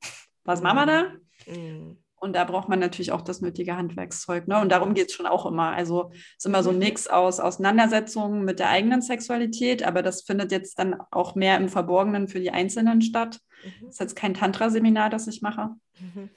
[0.44, 1.52] Was machen wir da?
[1.52, 1.98] Mhm.
[2.26, 4.48] Und da braucht man natürlich auch das nötige Handwerkszeug.
[4.48, 4.60] Ne?
[4.60, 5.74] Und darum geht es schon auch immer.
[5.74, 6.80] Also es ist immer so ein mhm.
[6.80, 11.70] Mix aus Auseinandersetzungen mit der eigenen Sexualität, aber das findet jetzt dann auch mehr im
[11.70, 13.42] Verborgenen für die Einzelnen statt.
[13.64, 13.86] Mhm.
[13.86, 15.70] Das ist jetzt kein Tantra-Seminar, das ich mache.
[16.00, 16.30] Mhm.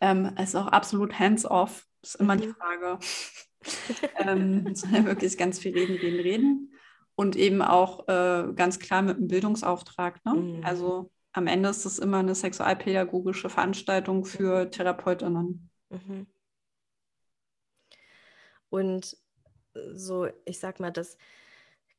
[0.00, 2.40] Ähm, es ist auch absolut hands-off, ist immer mhm.
[2.40, 2.98] die Frage.
[4.18, 6.74] ähm, sondern wirklich ganz viel reden, reden, reden.
[7.14, 10.18] Und eben auch äh, ganz klar mit einem Bildungsauftrag.
[10.24, 10.34] Ne?
[10.34, 10.64] Mhm.
[10.64, 15.70] Also am Ende ist es immer eine sexualpädagogische Veranstaltung für Therapeutinnen.
[15.88, 16.26] Mhm.
[18.68, 19.16] Und
[19.94, 21.16] so, ich sag mal, das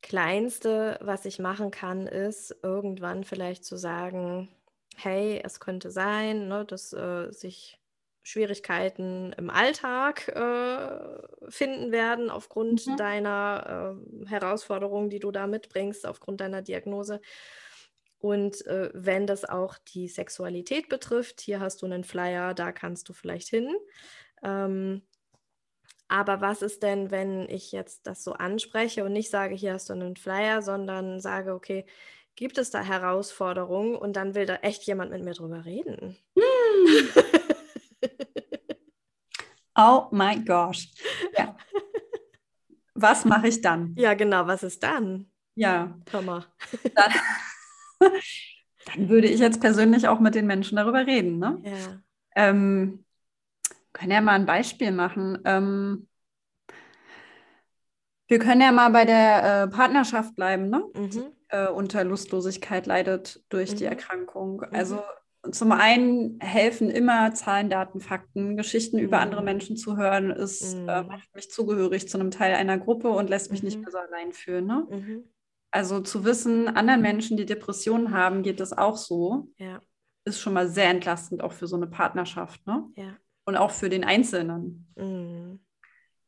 [0.01, 4.49] Kleinste, was ich machen kann, ist irgendwann vielleicht zu sagen,
[4.95, 7.79] hey, es könnte sein, ne, dass äh, sich
[8.21, 12.97] Schwierigkeiten im Alltag äh, finden werden aufgrund mhm.
[12.97, 17.19] deiner äh, Herausforderungen, die du da mitbringst, aufgrund deiner Diagnose.
[18.23, 23.09] Und äh, wenn das auch die Sexualität betrifft, hier hast du einen Flyer, da kannst
[23.09, 23.75] du vielleicht hin.
[24.41, 25.01] Ähm,
[26.07, 29.89] aber was ist denn, wenn ich jetzt das so anspreche und nicht sage, hier hast
[29.89, 31.85] du einen Flyer, sondern sage, okay,
[32.37, 36.17] gibt es da Herausforderungen und dann will da echt jemand mit mir drüber reden?
[36.39, 37.09] Hm.
[39.77, 40.77] oh mein Gott.
[41.37, 41.57] Ja.
[42.93, 43.93] Was mache ich dann?
[43.97, 45.29] Ja, genau, was ist dann?
[45.55, 45.99] Ja.
[46.09, 46.45] Thomas.
[46.95, 47.11] Dann,
[48.85, 51.39] dann würde ich jetzt persönlich auch mit den Menschen darüber reden.
[51.39, 51.61] Ne?
[51.63, 52.01] Ja.
[52.35, 53.05] Ähm,
[53.93, 55.39] können ja mal ein Beispiel machen.
[55.45, 56.07] Ähm,
[58.27, 60.83] wir können ja mal bei der äh, Partnerschaft bleiben, ne?
[60.95, 61.09] Mhm.
[61.11, 63.77] Die äh, unter Lustlosigkeit leidet durch mhm.
[63.77, 64.57] die Erkrankung.
[64.57, 64.75] Mhm.
[64.75, 65.03] Also
[65.51, 69.45] zum einen helfen immer Zahlen, Daten, Fakten, Geschichten über andere mhm.
[69.45, 71.07] Menschen zu hören, ist, äh, mhm.
[71.07, 74.33] macht mich zugehörig zu einem Teil einer Gruppe und lässt mich nicht mehr so allein
[74.33, 74.65] fühlen.
[74.65, 75.23] Ne?
[75.73, 79.81] Also zu wissen, anderen Menschen, die Depressionen haben, geht es auch so, ja.
[80.23, 82.65] ist schon mal sehr entlastend, auch für so eine Partnerschaft.
[82.67, 82.87] Ne?
[82.95, 83.17] Ja.
[83.45, 84.87] Und auch für den Einzelnen.
[84.95, 85.65] Mhm.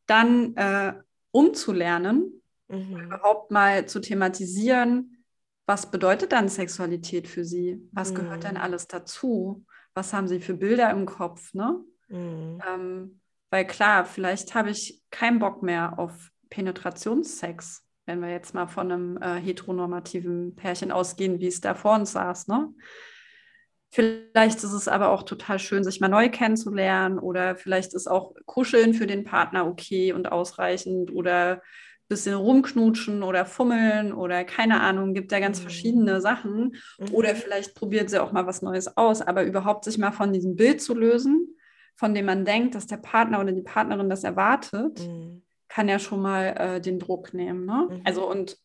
[0.08, 0.94] Dann äh,
[1.30, 3.02] umzulernen, mhm.
[3.02, 5.24] überhaupt mal zu thematisieren,
[5.68, 7.88] was bedeutet dann Sexualität für Sie?
[7.92, 8.16] Was mhm.
[8.16, 9.64] gehört denn alles dazu?
[9.94, 11.54] Was haben Sie für Bilder im Kopf?
[11.54, 11.84] Ne?
[12.08, 12.62] Mhm.
[12.68, 18.68] Ähm, weil klar, vielleicht habe ich keinen Bock mehr auf Penetrationssex wenn wir jetzt mal
[18.68, 22.74] von einem äh, heteronormativen Pärchen ausgehen, wie es da vor uns saß, ne?
[23.92, 28.34] Vielleicht ist es aber auch total schön, sich mal neu kennenzulernen oder vielleicht ist auch
[28.46, 31.62] Kuscheln für den Partner okay und ausreichend oder ein
[32.10, 35.62] bisschen rumknutschen oder fummeln oder keine Ahnung, gibt ja ganz mhm.
[35.62, 36.76] verschiedene Sachen.
[37.00, 37.14] Mhm.
[37.14, 40.58] Oder vielleicht probiert sie auch mal was Neues aus, aber überhaupt sich mal von diesem
[40.58, 41.56] Bild zu lösen,
[41.96, 45.00] von dem man denkt, dass der Partner oder die Partnerin das erwartet.
[45.08, 45.45] Mhm
[45.76, 47.66] kann ja schon mal äh, den Druck nehmen.
[47.66, 47.90] Ne?
[47.90, 48.02] Mhm.
[48.06, 48.58] Also und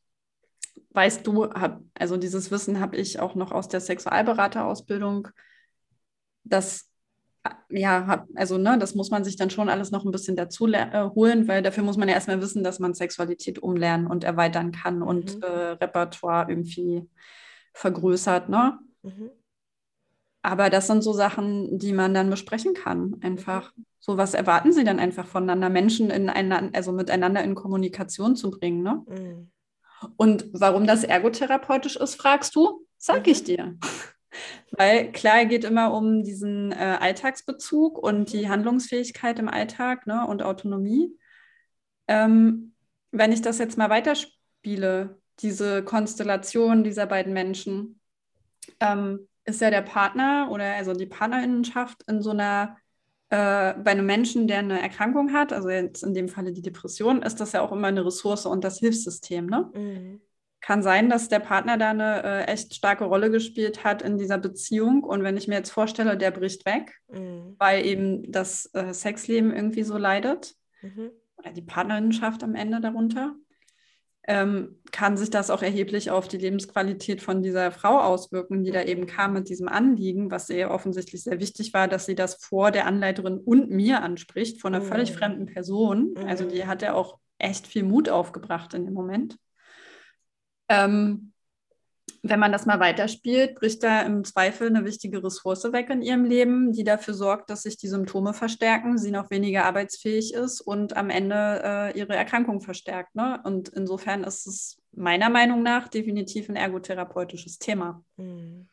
[0.90, 5.26] weißt du, hab, also dieses Wissen habe ich auch noch aus der Sexualberaterausbildung.
[6.44, 6.88] Das
[7.68, 10.68] ja, hab, also ne, das muss man sich dann schon alles noch ein bisschen dazu
[10.68, 14.70] äh, holen, weil dafür muss man ja erstmal wissen, dass man Sexualität umlernen und erweitern
[14.70, 15.02] kann mhm.
[15.02, 17.08] und äh, Repertoire irgendwie
[17.72, 18.78] vergrößert, ne?
[19.02, 19.30] Mhm.
[20.42, 23.76] Aber das sind so Sachen, die man dann besprechen kann, einfach.
[23.76, 23.84] Mhm.
[24.02, 28.50] So, was erwarten Sie dann einfach voneinander, Menschen in einander, also miteinander in Kommunikation zu
[28.50, 29.04] bringen, ne?
[29.06, 29.50] Mhm.
[30.16, 32.86] Und warum das ergotherapeutisch ist, fragst du?
[32.96, 33.32] Sag mhm.
[33.32, 33.76] ich dir.
[34.70, 40.42] Weil klar geht immer um diesen äh, Alltagsbezug und die Handlungsfähigkeit im Alltag ne, und
[40.42, 41.14] Autonomie.
[42.08, 42.74] Ähm,
[43.10, 48.00] wenn ich das jetzt mal weiterspiele, diese Konstellation dieser beiden Menschen,
[48.78, 52.76] ähm, ist ja der Partner oder also die Partnerinnenschaft in so einer,
[53.28, 57.22] äh, bei einem Menschen, der eine Erkrankung hat, also jetzt in dem Falle die Depression,
[57.22, 59.46] ist das ja auch immer eine Ressource und das Hilfssystem.
[59.46, 59.70] Ne?
[59.74, 60.20] Mhm.
[60.60, 64.38] Kann sein, dass der Partner da eine äh, echt starke Rolle gespielt hat in dieser
[64.38, 65.02] Beziehung.
[65.04, 67.56] Und wenn ich mir jetzt vorstelle, der bricht weg, mhm.
[67.58, 71.10] weil eben das äh, Sexleben irgendwie so leidet, mhm.
[71.36, 73.34] oder die Partnerinnenschaft am Ende darunter,
[74.30, 78.84] ähm, kann sich das auch erheblich auf die Lebensqualität von dieser Frau auswirken, die da
[78.84, 82.70] eben kam mit diesem Anliegen, was ihr offensichtlich sehr wichtig war, dass sie das vor
[82.70, 84.88] der Anleiterin und mir anspricht, von einer mhm.
[84.88, 86.14] völlig fremden Person.
[86.16, 86.28] Mhm.
[86.28, 89.36] Also die hat ja auch echt viel Mut aufgebracht in dem Moment.
[90.68, 91.32] Ähm,
[92.22, 96.24] wenn man das mal weiterspielt, bricht da im Zweifel eine wichtige Ressource weg in ihrem
[96.24, 100.96] Leben, die dafür sorgt, dass sich die Symptome verstärken, sie noch weniger arbeitsfähig ist und
[100.96, 103.14] am Ende äh, ihre Erkrankung verstärkt.
[103.14, 103.40] Ne?
[103.44, 108.04] Und insofern ist es meiner Meinung nach definitiv ein ergotherapeutisches Thema.
[108.16, 108.68] Mhm.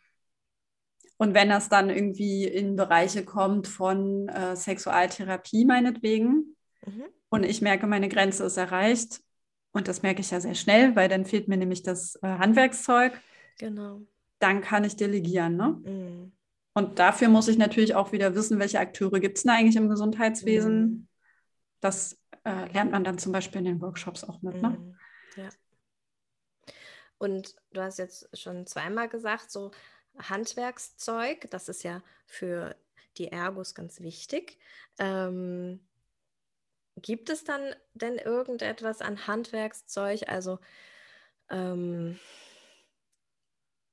[1.15, 6.55] Und wenn das dann irgendwie in Bereiche kommt von äh, Sexualtherapie meinetwegen
[6.86, 7.05] mhm.
[7.29, 9.21] und ich merke, meine Grenze ist erreicht,
[9.71, 13.13] und das merke ich ja sehr schnell, weil dann fehlt mir nämlich das äh, Handwerkszeug,
[13.58, 14.02] Genau.
[14.39, 15.56] Dann kann ich delegieren.
[15.56, 15.70] Ne?
[15.84, 16.32] Mhm.
[16.74, 19.89] Und dafür muss ich natürlich auch wieder wissen, welche Akteure gibt es denn eigentlich im
[19.89, 20.80] Gesundheitswesen.
[20.80, 21.08] Mhm.
[21.80, 24.62] Das äh, lernt man dann zum Beispiel in den Workshops auch mit.
[24.62, 24.70] Ne?
[24.70, 24.96] Mhm.
[25.36, 25.50] Ja.
[27.17, 29.72] Und du hast jetzt schon zweimal gesagt, so
[30.20, 32.76] Handwerkszeug, das ist ja für
[33.17, 34.58] die Ergos ganz wichtig.
[35.00, 35.80] Ähm,
[36.96, 40.60] gibt es dann denn irgendetwas an Handwerkszeug, also
[41.50, 42.20] ähm,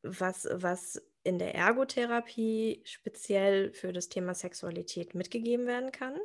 [0.04, 6.16] was, was in der Ergotherapie speziell für das Thema Sexualität mitgegeben werden kann?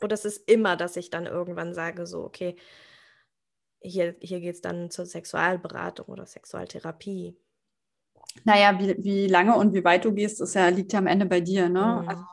[0.00, 2.56] Oder ist es immer, dass ich dann irgendwann sage, so, okay,
[3.80, 7.36] hier, hier geht es dann zur Sexualberatung oder Sexualtherapie?
[8.44, 11.26] Naja, wie, wie lange und wie weit du gehst, ist ja, liegt ja am Ende
[11.26, 11.68] bei dir.
[11.68, 12.02] Ne?
[12.02, 12.08] Mhm.
[12.08, 12.24] Also,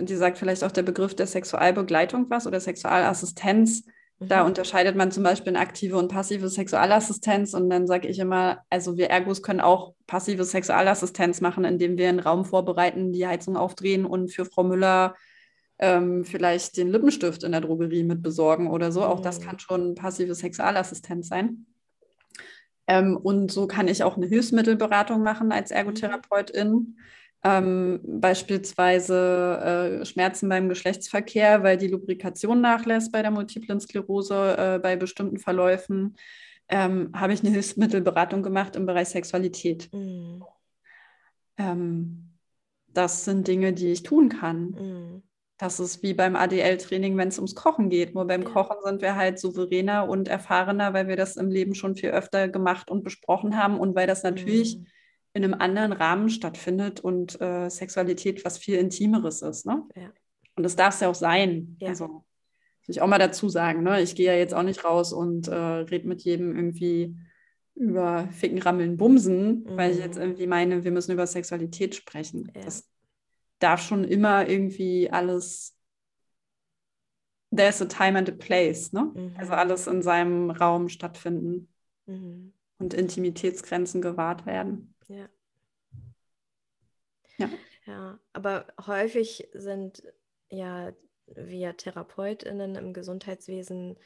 [0.00, 3.84] die sagt vielleicht auch der Begriff der Sexualbegleitung was oder Sexualassistenz.
[4.20, 4.48] Da mhm.
[4.48, 7.54] unterscheidet man zum Beispiel in aktive und passive Sexualassistenz.
[7.54, 12.08] Und dann sage ich immer, also wir Ergos können auch passive Sexualassistenz machen, indem wir
[12.08, 15.14] einen Raum vorbereiten, die Heizung aufdrehen und für Frau Müller
[15.78, 19.00] ähm, vielleicht den Lippenstift in der Drogerie mit besorgen oder so.
[19.00, 19.06] Mhm.
[19.06, 19.44] Auch das mhm.
[19.44, 21.66] kann schon passive Sexualassistenz sein.
[22.86, 25.76] Ähm, und so kann ich auch eine Hilfsmittelberatung machen als mhm.
[25.76, 26.98] Ergotherapeutin.
[27.46, 34.78] Ähm, beispielsweise äh, Schmerzen beim Geschlechtsverkehr, weil die Lubrikation nachlässt bei der multiplen Sklerose äh,
[34.78, 36.16] bei bestimmten Verläufen,
[36.70, 39.92] ähm, habe ich eine Hilfsmittelberatung gemacht im Bereich Sexualität.
[39.92, 40.42] Mhm.
[41.58, 42.30] Ähm,
[42.88, 44.70] das sind Dinge, die ich tun kann.
[44.70, 45.22] Mhm.
[45.58, 48.14] Das ist wie beim ADL-Training, wenn es ums Kochen geht.
[48.14, 48.48] Nur beim ja.
[48.48, 52.48] Kochen sind wir halt souveräner und erfahrener, weil wir das im Leben schon viel öfter
[52.48, 54.86] gemacht und besprochen haben und weil das natürlich mhm
[55.34, 59.66] in einem anderen Rahmen stattfindet und äh, Sexualität was viel Intimeres ist.
[59.66, 59.82] Ne?
[59.96, 60.12] Ja.
[60.56, 61.76] Und das darf es ja auch sein.
[61.80, 61.88] Ja.
[61.88, 64.00] Also, will ich auch mal dazu sagen, ne?
[64.00, 67.16] ich gehe ja jetzt auch nicht raus und äh, rede mit jedem irgendwie
[67.74, 69.76] über Ficken, Rammeln, Bumsen, mhm.
[69.76, 70.22] weil ich jetzt mhm.
[70.22, 72.52] irgendwie meine, wir müssen über Sexualität sprechen.
[72.54, 72.62] Ja.
[72.62, 72.88] Das
[73.58, 75.76] darf schon immer irgendwie alles,
[77.50, 79.10] there's a time and a place, ne?
[79.12, 79.34] Mhm.
[79.36, 81.68] Also alles in seinem Raum stattfinden
[82.06, 82.52] mhm.
[82.78, 84.93] und Intimitätsgrenzen gewahrt werden.
[85.08, 85.28] Ja.
[87.38, 87.50] Ja.
[87.86, 90.02] Ja, aber häufig sind
[90.48, 90.94] ja
[91.26, 93.96] wir TherapeutInnen im Gesundheitswesen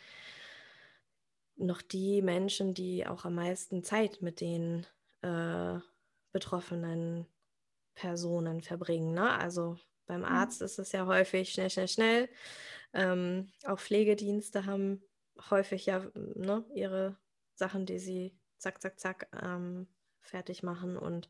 [1.57, 4.87] noch die Menschen, die auch am meisten Zeit mit den
[5.23, 5.79] äh,
[6.33, 7.27] betroffenen
[7.95, 9.15] Personen verbringen.
[9.15, 9.31] Ne?
[9.31, 10.27] Also beim mhm.
[10.27, 12.29] Arzt ist es ja häufig schnell, schnell, schnell.
[12.93, 15.03] Ähm, auch Pflegedienste haben
[15.51, 17.17] häufig ja ne, ihre
[17.55, 19.89] Sachen, die sie zack, zack, zack ähm,
[20.29, 20.97] fertig machen.
[20.97, 21.29] Und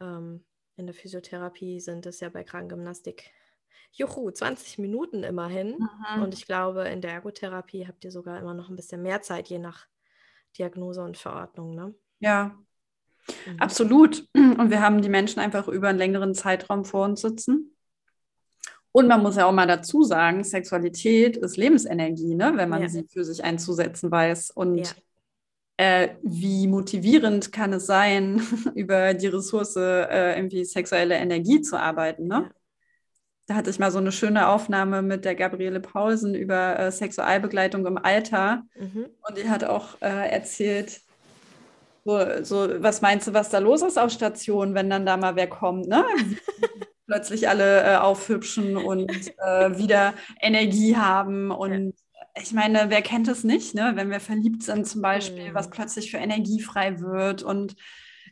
[0.00, 0.44] ähm,
[0.76, 3.30] in der Physiotherapie sind es ja bei Krankengymnastik,
[3.92, 5.76] juhu, 20 Minuten immerhin.
[6.16, 6.22] Mhm.
[6.22, 9.48] Und ich glaube, in der Ergotherapie habt ihr sogar immer noch ein bisschen mehr Zeit,
[9.48, 9.86] je nach
[10.58, 11.74] Diagnose und Verordnung.
[11.74, 11.94] Ne?
[12.20, 12.56] Ja,
[13.46, 13.58] mhm.
[13.58, 14.26] absolut.
[14.34, 17.76] Und wir haben die Menschen einfach über einen längeren Zeitraum vor uns sitzen.
[18.94, 22.52] Und man muss ja auch mal dazu sagen, Sexualität ist Lebensenergie, ne?
[22.56, 22.88] wenn man ja.
[22.88, 24.50] sie für sich einzusetzen weiß.
[24.50, 24.92] Und ja
[25.76, 28.40] äh, wie motivierend kann es sein,
[28.74, 32.26] über die Ressource äh, irgendwie sexuelle Energie zu arbeiten.
[32.26, 32.50] Ne?
[33.46, 37.86] Da hatte ich mal so eine schöne Aufnahme mit der Gabriele Paulsen über äh, Sexualbegleitung
[37.86, 38.62] im Alter.
[38.78, 39.06] Mhm.
[39.28, 41.00] Und die hat auch äh, erzählt,
[42.04, 45.36] so, so, was meinst du, was da los ist auf Station, wenn dann da mal
[45.36, 46.04] wer kommt, ne?
[47.06, 51.94] Plötzlich alle äh, aufhübschen und äh, wieder Energie haben und
[52.34, 53.92] ich meine, wer kennt es nicht, ne?
[53.94, 55.54] wenn wir verliebt sind zum Beispiel, mhm.
[55.54, 57.76] was plötzlich für Energie frei wird und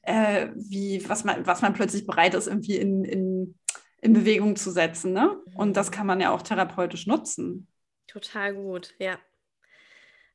[0.02, 3.58] äh, wie, was, man, was man plötzlich bereit ist, irgendwie in, in,
[4.00, 5.12] in Bewegung zu setzen.
[5.12, 5.38] Ne?
[5.54, 5.94] Und das mhm.
[5.94, 7.66] kann man ja auch therapeutisch nutzen.
[8.06, 9.18] Total gut, ja.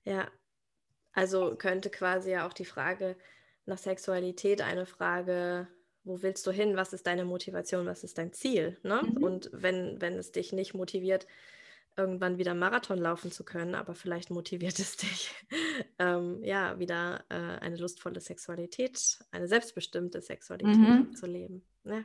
[0.04, 0.28] Ja,
[1.14, 3.16] also könnte quasi ja auch die Frage
[3.66, 5.68] nach Sexualität eine Frage,
[6.04, 8.78] wo willst du hin, was ist deine Motivation, was ist dein Ziel?
[8.84, 9.02] Ne?
[9.04, 9.24] Mhm.
[9.24, 11.26] Und wenn, wenn es dich nicht motiviert,
[11.98, 15.32] irgendwann wieder Marathon laufen zu können, aber vielleicht motiviert es dich,
[16.00, 21.16] ähm, ja, wieder äh, eine lustvolle Sexualität, eine selbstbestimmte Sexualität mhm.
[21.16, 21.64] zu leben.
[21.84, 22.04] Ja.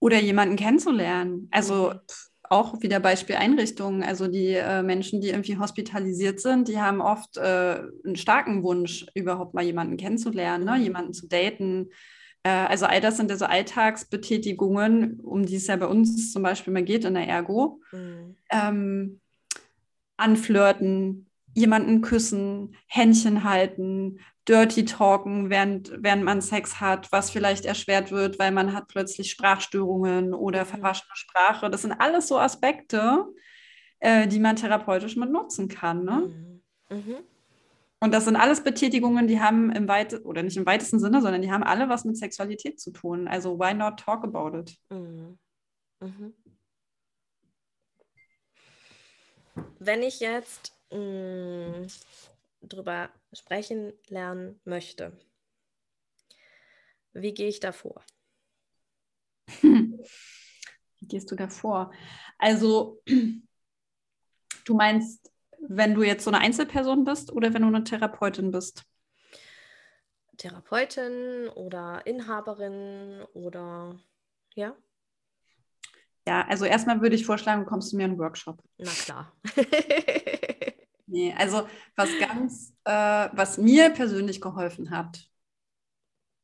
[0.00, 1.48] Oder jemanden kennenzulernen.
[1.50, 2.00] Also mhm.
[2.44, 4.02] auch wieder Beispiel Einrichtungen.
[4.02, 9.06] Also die äh, Menschen, die irgendwie hospitalisiert sind, die haben oft äh, einen starken Wunsch,
[9.14, 10.76] überhaupt mal jemanden kennenzulernen, ne?
[10.76, 10.82] Mhm.
[10.82, 11.90] jemanden zu daten
[12.48, 16.72] also all das sind ja so Alltagsbetätigungen, um die es ja bei uns zum Beispiel
[16.72, 17.80] mal geht in der Ergo.
[17.92, 18.36] Mhm.
[18.50, 19.20] Ähm,
[20.16, 28.10] anflirten, jemanden küssen, Händchen halten, dirty talken, während, während man Sex hat, was vielleicht erschwert
[28.10, 30.68] wird, weil man hat plötzlich Sprachstörungen oder mhm.
[30.68, 31.70] verwaschene Sprache.
[31.70, 33.26] Das sind alles so Aspekte,
[34.00, 36.04] äh, die man therapeutisch mit nutzen kann.
[36.04, 36.62] Ne?
[36.90, 36.96] Mhm.
[36.96, 37.16] Mhm.
[38.00, 41.42] Und das sind alles Betätigungen, die haben im weitesten, oder nicht im weitesten Sinne, sondern
[41.42, 43.26] die haben alle was mit Sexualität zu tun.
[43.26, 44.78] Also why not talk about it?
[44.90, 45.38] Mhm.
[46.00, 46.34] Mhm.
[49.80, 51.86] Wenn ich jetzt mh, mm,
[52.62, 55.12] drüber sprechen lernen möchte,
[57.12, 58.04] wie gehe ich da vor?
[61.00, 61.92] Wie gehst du da vor?
[62.38, 63.00] Also,
[64.64, 65.32] du meinst,
[65.68, 68.84] wenn du jetzt so eine Einzelperson bist oder wenn du eine Therapeutin bist?
[70.38, 73.98] Therapeutin oder Inhaberin oder
[74.54, 74.74] ja?
[76.26, 78.62] Ja, also erstmal würde ich vorschlagen, kommst du mir einen Workshop.
[78.78, 79.32] Na klar.
[81.06, 85.28] nee, also was ganz, äh, was mir persönlich geholfen hat,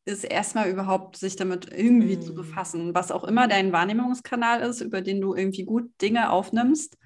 [0.07, 2.23] ist erstmal überhaupt sich damit irgendwie mm.
[2.23, 6.99] zu befassen, was auch immer dein Wahrnehmungskanal ist, über den du irgendwie gut Dinge aufnimmst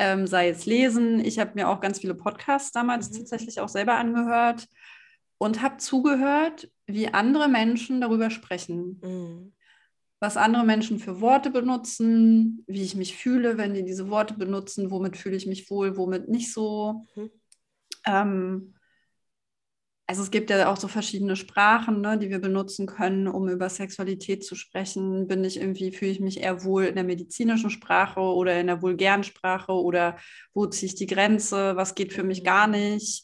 [0.00, 1.22] ähm, sei es lesen.
[1.22, 3.18] Ich habe mir auch ganz viele Podcasts damals mhm.
[3.18, 4.66] tatsächlich auch selber angehört
[5.36, 8.98] und habe zugehört, wie andere Menschen darüber sprechen.
[9.02, 9.52] Mhm.
[10.18, 14.90] Was andere Menschen für Worte benutzen, wie ich mich fühle, wenn die diese Worte benutzen,
[14.90, 17.04] womit fühle ich mich wohl, womit nicht so.
[17.14, 17.30] Mhm.
[18.06, 18.74] Ähm,
[20.10, 23.68] also es gibt ja auch so verschiedene Sprachen, ne, die wir benutzen können, um über
[23.68, 25.28] Sexualität zu sprechen.
[25.28, 28.82] Bin ich irgendwie, fühle ich mich eher wohl in der medizinischen Sprache oder in der
[28.82, 30.16] vulgären Sprache oder
[30.52, 31.76] wo ziehe ich die Grenze?
[31.76, 33.22] Was geht für mich gar nicht?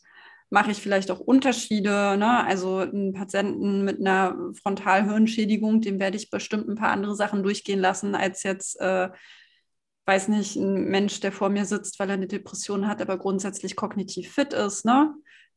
[0.49, 2.16] Mache ich vielleicht auch Unterschiede?
[2.16, 2.46] Ne?
[2.46, 7.81] Also einen Patienten mit einer Frontalhirnschädigung, dem werde ich bestimmt ein paar andere Sachen durchgehen
[7.81, 9.09] lassen, als jetzt, äh,
[10.05, 13.75] weiß nicht, ein Mensch, der vor mir sitzt, weil er eine Depression hat, aber grundsätzlich
[13.75, 14.85] kognitiv fit ist.
[14.85, 15.12] Ne?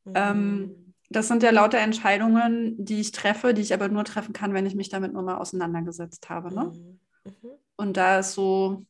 [0.06, 0.14] Mhm.
[0.16, 4.54] Ähm, das sind ja lauter Entscheidungen, die ich treffe, die ich aber nur treffen kann,
[4.54, 6.54] wenn ich mich damit nur mal auseinandergesetzt habe.
[6.54, 6.66] Ne?
[6.66, 7.00] Mhm.
[7.26, 7.52] Mhm.
[7.76, 8.86] Und da ist so,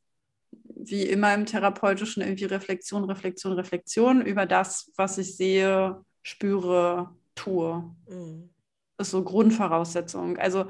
[0.51, 7.83] wie immer im Therapeutischen, irgendwie Reflexion, Reflexion, Reflexion über das, was ich sehe, spüre, tue.
[8.09, 8.49] Mhm.
[8.97, 10.37] Ist so Grundvoraussetzung.
[10.37, 10.65] Also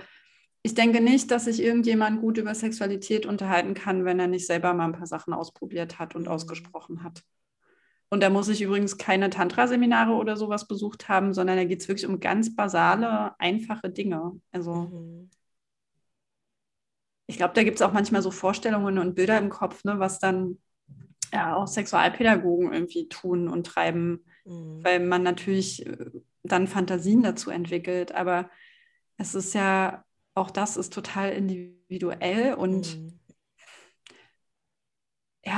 [0.61, 4.73] ich denke nicht, dass sich irgendjemand gut über Sexualität unterhalten kann, wenn er nicht selber
[4.73, 6.27] mal ein paar Sachen ausprobiert hat und mhm.
[6.27, 7.23] ausgesprochen hat.
[8.09, 11.87] Und da muss ich übrigens keine Tantra-Seminare oder sowas besucht haben, sondern da geht es
[11.87, 14.39] wirklich um ganz basale, einfache Dinge.
[14.51, 15.29] Also mhm.
[17.27, 20.17] ich glaube, da gibt es auch manchmal so Vorstellungen und Bilder im Kopf, ne, was
[20.17, 20.57] dann
[21.31, 24.83] ja, auch Sexualpädagogen irgendwie tun und treiben, mhm.
[24.83, 26.09] weil man natürlich äh,
[26.41, 28.11] dann Fantasien dazu entwickelt.
[28.11, 28.49] Aber
[29.17, 33.18] es ist ja, auch das ist total individuell und mhm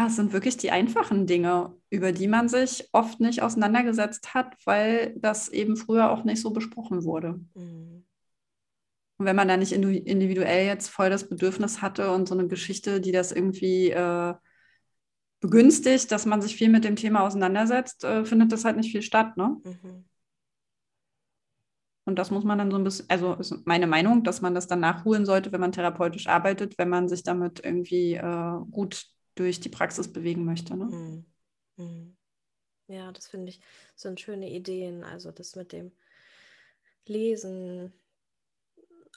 [0.01, 4.55] ja, es sind wirklich die einfachen Dinge, über die man sich oft nicht auseinandergesetzt hat,
[4.65, 7.39] weil das eben früher auch nicht so besprochen wurde.
[7.53, 8.03] Mhm.
[9.17, 12.99] Und wenn man da nicht individuell jetzt voll das Bedürfnis hatte und so eine Geschichte,
[12.99, 14.33] die das irgendwie äh,
[15.39, 19.03] begünstigt, dass man sich viel mit dem Thema auseinandersetzt, äh, findet das halt nicht viel
[19.03, 19.57] statt, ne?
[19.63, 20.05] Mhm.
[22.05, 24.65] Und das muss man dann so ein bisschen, also ist meine Meinung, dass man das
[24.65, 29.05] dann nachholen sollte, wenn man therapeutisch arbeitet, wenn man sich damit irgendwie äh, gut
[29.35, 30.75] durch die Praxis bewegen möchte.
[30.75, 30.85] Ne?
[30.85, 31.25] Mhm.
[31.77, 32.17] Mhm.
[32.87, 33.61] Ja, das finde ich,
[33.95, 35.03] sind schöne Ideen.
[35.03, 35.91] Also das mit dem
[37.05, 37.93] Lesen,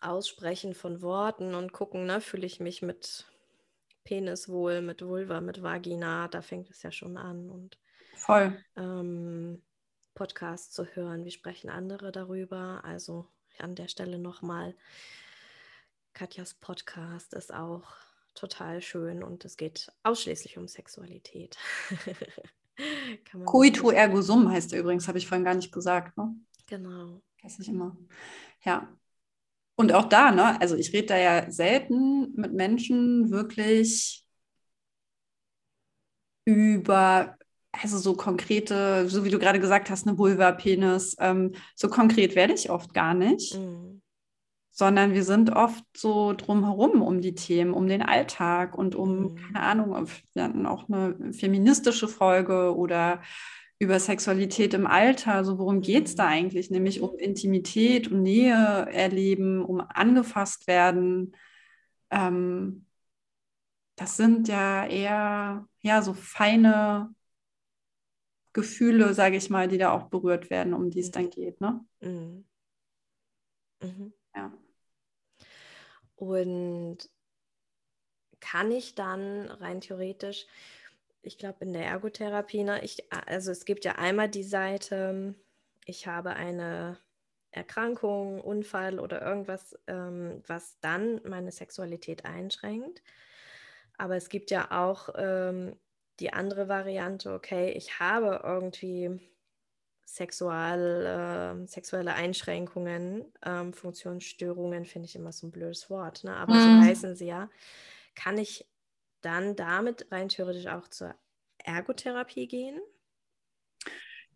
[0.00, 3.27] Aussprechen von Worten und gucken, ne, fühle ich mich mit
[4.05, 7.50] Penis wohl, mit Vulva, mit Vagina, da fängt es ja schon an.
[7.50, 7.79] Und
[8.14, 8.62] voll.
[8.77, 9.62] Ähm,
[10.14, 12.83] Podcasts zu hören, wie sprechen andere darüber.
[12.85, 13.27] Also
[13.59, 14.77] an der Stelle nochmal,
[16.12, 17.85] Katjas Podcast ist auch
[18.34, 21.56] total schön und es geht ausschließlich um Sexualität.
[23.44, 26.16] Coitu ergo sum heißt er übrigens, habe ich vorhin gar nicht gesagt.
[26.16, 26.34] Ne?
[26.66, 27.22] Genau.
[27.42, 27.96] Weiß ich immer.
[28.64, 28.88] Ja.
[29.76, 34.24] Und auch da, ne, also ich rede da ja selten mit Menschen wirklich
[36.44, 37.36] über,
[37.72, 42.36] also so konkrete, so wie du gerade gesagt hast, eine Vulva, Penis, ähm, so konkret
[42.36, 43.56] werde ich oft gar nicht.
[43.56, 44.02] Mhm
[44.74, 49.37] sondern wir sind oft so drumherum um die Themen, um den Alltag und um, mhm.
[49.37, 53.22] keine Ahnung, wir hatten auch eine feministische Folge oder
[53.78, 55.34] über Sexualität im Alter.
[55.34, 56.32] Also worum geht es da mhm.
[56.32, 56.70] eigentlich?
[56.70, 61.37] Nämlich um Intimität, um Nähe erleben, um angefasst werden.
[62.10, 62.87] Ähm,
[63.94, 67.14] das sind ja eher ja, so feine
[68.52, 71.12] Gefühle, sage ich mal, die da auch berührt werden, um die es mhm.
[71.12, 71.60] dann geht.
[71.60, 71.81] Ne?
[72.00, 72.44] Mhm.
[73.81, 74.12] Mhm.
[76.17, 76.98] Und
[78.40, 80.46] kann ich dann rein theoretisch,
[81.23, 85.35] ich glaube in der Ergotherapie, ne, ich, also es gibt ja einmal die Seite,
[85.87, 86.98] ich habe eine
[87.50, 93.02] Erkrankung, Unfall oder irgendwas, ähm, was dann meine Sexualität einschränkt.
[93.96, 95.77] Aber es gibt ja auch ähm,
[96.21, 99.21] die andere Variante, okay, ich habe irgendwie
[100.07, 106.37] Sexual, äh, sexuelle Einschränkungen, ähm, Funktionsstörungen finde ich immer so ein blödes Wort, ne?
[106.37, 106.61] aber mm.
[106.61, 106.85] so mhm.
[106.85, 107.48] heißen sie ja.
[108.15, 108.67] Kann ich
[109.23, 111.15] dann damit rein theoretisch auch zur
[111.59, 112.81] Ergotherapie gehen?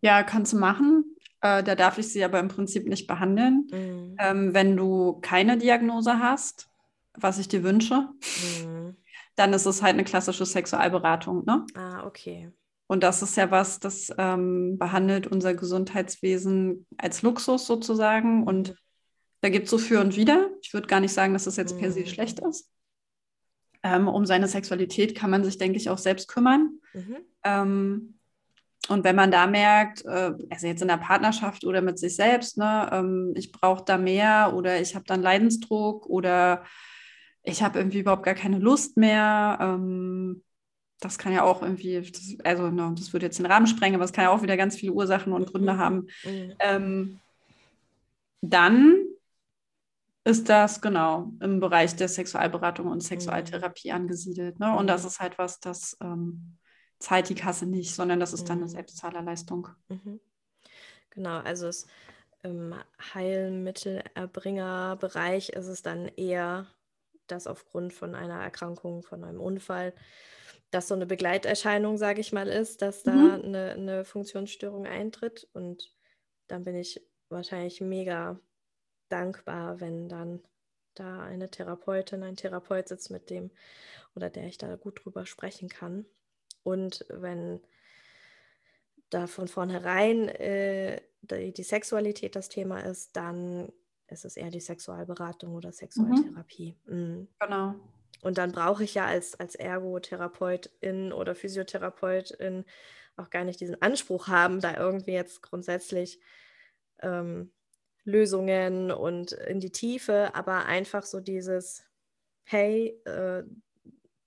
[0.01, 1.15] Ja, kannst du machen.
[1.41, 3.67] Äh, da darf ich sie aber im Prinzip nicht behandeln.
[3.71, 4.17] Mm.
[4.19, 6.69] Ähm, wenn du keine Diagnose hast,
[7.13, 8.09] was ich dir wünsche,
[8.65, 8.95] mm.
[9.35, 11.45] dann ist es halt eine klassische Sexualberatung.
[11.45, 11.65] Ne?
[11.75, 12.51] Ah, okay.
[12.89, 18.43] Und das ist ja was, das ähm, behandelt unser Gesundheitswesen als Luxus sozusagen.
[18.43, 18.75] Und
[19.41, 20.49] da gibt es so für und wieder.
[20.63, 22.07] Ich würde gar nicht sagen, dass das jetzt per se mm.
[22.07, 22.67] schlecht ist.
[23.83, 26.79] Ähm, um seine Sexualität kann man sich, denke ich, auch selbst kümmern.
[26.93, 27.17] Mhm.
[27.43, 28.19] Ähm,
[28.87, 32.57] und wenn man da merkt, äh, also jetzt in der Partnerschaft oder mit sich selbst,
[32.57, 36.63] ne, ähm, ich brauche da mehr oder ich habe dann Leidensdruck oder
[37.43, 39.59] ich habe irgendwie überhaupt gar keine Lust mehr.
[39.61, 40.43] Ähm,
[40.99, 44.05] das kann ja auch irgendwie, das, also no, das würde jetzt den Rahmen sprengen, aber
[44.05, 45.77] es kann ja auch wieder ganz viele Ursachen und Gründe mhm.
[45.77, 46.07] haben.
[46.23, 46.55] Mhm.
[46.59, 47.19] Ähm,
[48.41, 49.05] dann
[50.23, 53.95] ist das genau im Bereich der Sexualberatung und Sexualtherapie mhm.
[53.95, 54.59] angesiedelt.
[54.59, 54.75] Ne?
[54.75, 55.07] Und das mhm.
[55.07, 56.57] ist halt was, das ähm,
[56.99, 58.71] zahlt die Kasse nicht, sondern das ist dann eine mhm.
[58.71, 59.69] Selbstzahlerleistung.
[61.11, 61.87] Genau, also es,
[62.43, 62.75] im
[63.13, 66.67] Heilmittelerbringerbereich ist es dann eher,
[67.27, 69.93] dass aufgrund von einer Erkrankung, von einem Unfall,
[70.71, 73.45] dass so eine Begleiterscheinung, sage ich mal, ist, dass da mhm.
[73.45, 75.47] eine, eine Funktionsstörung eintritt.
[75.53, 75.91] Und
[76.47, 78.39] dann bin ich wahrscheinlich mega
[79.09, 80.41] dankbar, wenn dann
[80.95, 83.51] da eine Therapeutin, ein Therapeut sitzt, mit dem
[84.15, 86.05] oder der ich da gut drüber sprechen kann.
[86.63, 87.61] Und wenn
[89.09, 93.71] da von vornherein äh, die, die, Sexualität das Thema ist, dann
[94.07, 96.75] ist es eher die Sexualberatung oder Sexualtherapie.
[96.85, 96.95] Mhm.
[96.95, 97.27] Mhm.
[97.39, 97.75] Genau.
[98.21, 102.65] Und dann brauche ich ja als, als Ergotherapeutin oder Physiotherapeutin
[103.15, 106.19] auch gar nicht diesen Anspruch haben, da irgendwie jetzt grundsätzlich
[107.01, 107.51] ähm,
[108.03, 111.83] Lösungen und in die Tiefe, aber einfach so dieses,
[112.43, 113.43] hey, äh,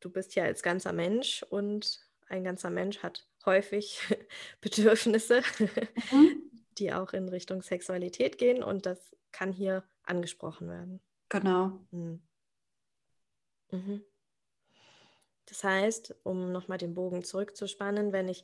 [0.01, 4.01] du bist ja als ganzer Mensch und ein ganzer Mensch hat häufig
[4.61, 6.51] Bedürfnisse, mhm.
[6.79, 11.01] die auch in Richtung Sexualität gehen und das kann hier angesprochen werden.
[11.29, 11.81] Genau.
[11.91, 12.23] Mhm.
[13.73, 14.03] Mhm.
[15.47, 18.43] Das heißt, um nochmal den Bogen zurückzuspannen, wenn ich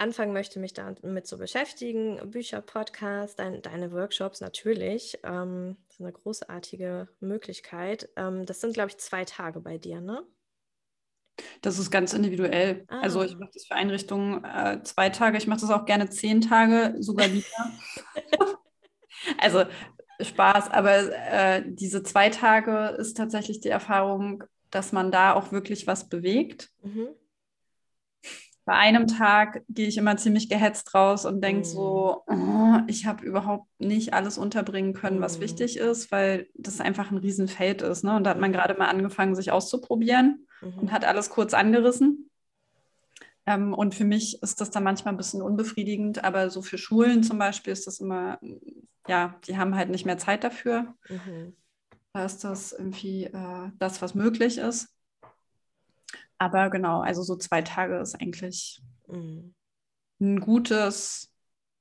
[0.00, 6.00] anfangen möchte, mich damit zu beschäftigen, Bücher, Podcasts, dein, deine Workshops natürlich, ähm, das ist
[6.00, 8.08] eine großartige Möglichkeit.
[8.16, 10.26] Ähm, das sind, glaube ich, zwei Tage bei dir, ne?
[11.60, 12.84] Das ist ganz individuell.
[12.88, 13.00] Ah.
[13.00, 16.40] Also ich mache das für Einrichtungen äh, zwei Tage, ich mache das auch gerne zehn
[16.40, 17.46] Tage, sogar lieber.
[19.38, 19.64] also
[20.24, 25.86] Spaß, aber äh, diese zwei Tage ist tatsächlich die Erfahrung, dass man da auch wirklich
[25.86, 26.70] was bewegt.
[26.82, 27.08] Mhm.
[28.64, 31.64] Bei einem Tag gehe ich immer ziemlich gehetzt raus und denke mhm.
[31.64, 35.42] so, oh, ich habe überhaupt nicht alles unterbringen können, was mhm.
[35.42, 38.04] wichtig ist, weil das einfach ein Riesenfeld ist.
[38.04, 38.14] Ne?
[38.14, 40.78] Und da hat man gerade mal angefangen, sich auszuprobieren mhm.
[40.78, 42.29] und hat alles kurz angerissen.
[43.50, 47.22] Ähm, und für mich ist das dann manchmal ein bisschen unbefriedigend, aber so für Schulen
[47.22, 48.38] zum Beispiel ist das immer,
[49.08, 50.94] ja, die haben halt nicht mehr Zeit dafür.
[51.08, 51.56] Mhm.
[52.12, 54.94] Da ist das irgendwie äh, das, was möglich ist.
[56.38, 59.54] Aber genau, also so zwei Tage ist eigentlich mhm.
[60.20, 61.32] ein gutes,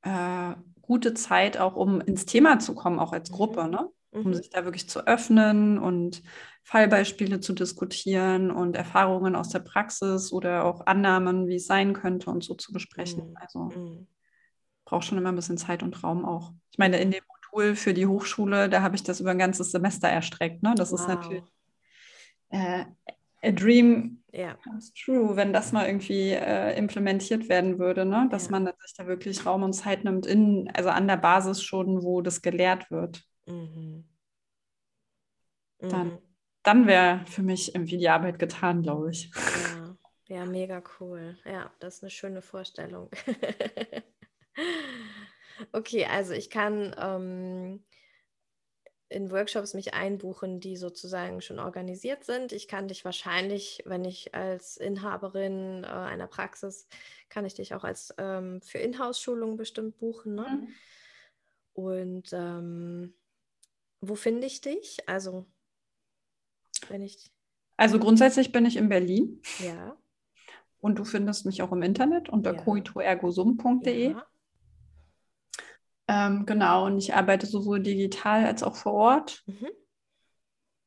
[0.02, 3.36] äh, gute Zeit auch, um ins Thema zu kommen, auch als mhm.
[3.36, 3.90] Gruppe, ne?
[4.12, 4.34] um mhm.
[4.34, 6.24] sich da wirklich zu öffnen und
[6.70, 12.30] Fallbeispiele zu diskutieren und Erfahrungen aus der Praxis oder auch Annahmen, wie es sein könnte
[12.30, 13.32] und so zu besprechen.
[13.32, 13.38] Mhm.
[13.38, 14.08] Also mhm.
[14.86, 16.54] braucht schon immer ein bisschen Zeit und Raum auch.
[16.72, 19.72] Ich meine, in dem Modul für die Hochschule, da habe ich das über ein ganzes
[19.72, 20.62] Semester erstreckt.
[20.62, 20.76] Ne?
[20.76, 21.00] Das wow.
[21.00, 21.44] ist natürlich
[22.52, 22.86] äh,
[23.42, 24.54] a dream ja.
[24.64, 28.28] comes true, wenn das mal irgendwie äh, implementiert werden würde, ne?
[28.30, 28.52] dass ja.
[28.52, 32.22] man sich da wirklich Raum und Zeit nimmt, in, also an der Basis schon, wo
[32.22, 33.24] das gelehrt wird.
[33.48, 34.06] Mhm.
[35.82, 35.90] Mhm.
[35.90, 36.18] dann
[36.88, 39.32] wäre für mich irgendwie die Arbeit getan, glaube ich.
[39.36, 39.98] Ja.
[40.28, 41.38] ja, mega cool.
[41.46, 43.10] Ja, das ist eine schöne Vorstellung.
[45.72, 47.84] okay, also ich kann ähm,
[49.10, 52.52] in Workshops mich einbuchen, die sozusagen schon organisiert sind.
[52.52, 56.88] Ich kann dich wahrscheinlich, wenn ich als Inhaberin äh, einer Praxis,
[57.28, 60.36] kann ich dich auch als ähm, für Inhouse-Schulungen bestimmt buchen.
[60.36, 60.48] Ne?
[60.48, 60.68] Mhm.
[61.74, 63.14] Und ähm,
[64.02, 65.10] wo finde ich dich?
[65.10, 65.46] Also,
[66.90, 67.32] wenn ich.
[67.78, 69.42] Also grundsätzlich bin ich in Berlin.
[69.60, 69.96] Ja.
[70.82, 72.62] Und du findest mich auch im Internet unter ja.
[72.62, 74.12] coitoergosum.de.
[74.12, 74.26] Ja.
[76.08, 79.44] Ähm, genau, und ich arbeite sowohl digital als auch vor Ort.
[79.46, 79.68] Mhm.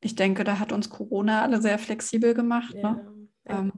[0.00, 2.74] Ich denke, da hat uns Corona alle sehr flexibel gemacht.
[2.74, 2.92] Ja.
[2.92, 3.28] Ne?
[3.46, 3.72] Ähm,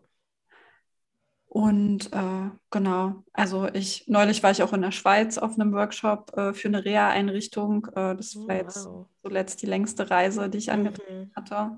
[1.47, 6.37] Und äh, genau, also ich neulich war ich auch in der Schweiz auf einem Workshop
[6.37, 7.87] äh, für eine Reha-Einrichtung.
[7.95, 9.07] Äh, das oh, war jetzt wow.
[9.22, 10.72] zuletzt die längste Reise, die ich mhm.
[10.72, 11.77] angetreten hatte.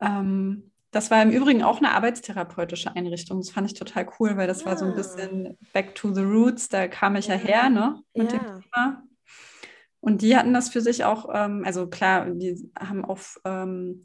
[0.00, 3.38] Ähm, das war im Übrigen auch eine arbeitstherapeutische Einrichtung.
[3.38, 4.66] Das fand ich total cool, weil das ja.
[4.66, 5.66] war so ein bisschen ah.
[5.72, 6.68] back to the roots.
[6.68, 8.38] Da kam ich ja, ja her, ne, mit ja.
[8.38, 9.02] dem Thema.
[10.00, 14.02] Und die hatten das für sich auch, ähm, also klar, die haben auch ähm,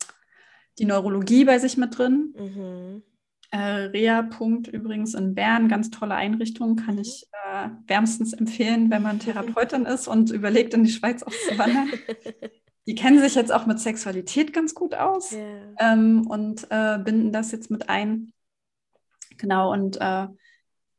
[0.77, 2.33] die Neurologie bei sich mit drin.
[2.37, 3.03] Mhm.
[3.51, 4.21] Äh, Rea.
[4.23, 7.01] Punkt übrigens in Bern, ganz tolle Einrichtung, kann mhm.
[7.01, 11.89] ich äh, wärmstens empfehlen, wenn man Therapeutin ist und überlegt, in die Schweiz auszuwandern.
[12.87, 15.75] die kennen sich jetzt auch mit Sexualität ganz gut aus yeah.
[15.79, 18.31] ähm, und äh, binden das jetzt mit ein.
[19.37, 20.27] Genau, und äh,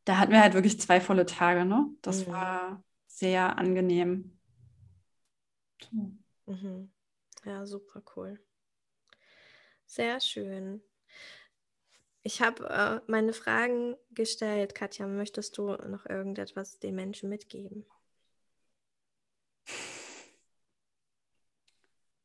[0.05, 1.89] da hatten wir halt wirklich zwei volle Tage, ne?
[2.03, 2.33] Das mhm.
[2.33, 4.39] war sehr angenehm.
[6.47, 6.91] Mhm.
[7.45, 8.39] Ja, super cool.
[9.87, 10.83] Sehr schön.
[12.23, 14.75] Ich habe äh, meine Fragen gestellt.
[14.75, 17.87] Katja, möchtest du noch irgendetwas den Menschen mitgeben?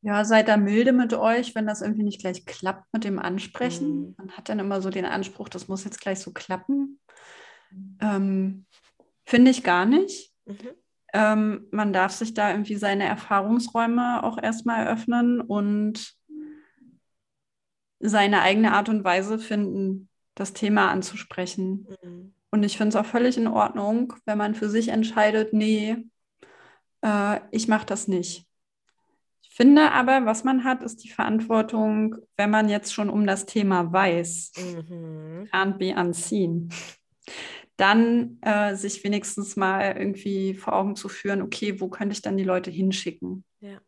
[0.04, 4.00] Ja, seid da milde mit euch, wenn das irgendwie nicht gleich klappt mit dem Ansprechen.
[4.00, 4.14] Mhm.
[4.18, 6.98] Man hat dann immer so den Anspruch, das muss jetzt gleich so klappen.
[8.00, 8.66] Ähm,
[9.24, 10.32] Finde ich gar nicht.
[10.44, 10.70] Mhm.
[11.14, 16.14] Ähm, man darf sich da irgendwie seine Erfahrungsräume auch erstmal eröffnen und
[18.00, 21.86] seine eigene Art und Weise finden, das Thema anzusprechen.
[22.02, 22.34] Mhm.
[22.50, 25.96] Und ich finde es auch völlig in Ordnung, wenn man für sich entscheidet, nee,
[27.02, 28.46] äh, ich mache das nicht.
[29.54, 33.92] Finde aber, was man hat, ist die Verantwortung, wenn man jetzt schon um das Thema
[33.92, 35.48] weiß, mhm.
[35.52, 36.70] can't be unseen,
[37.76, 42.36] dann äh, sich wenigstens mal irgendwie vor Augen zu führen, okay, wo könnte ich dann
[42.36, 43.44] die Leute hinschicken?
[43.60, 43.78] Ja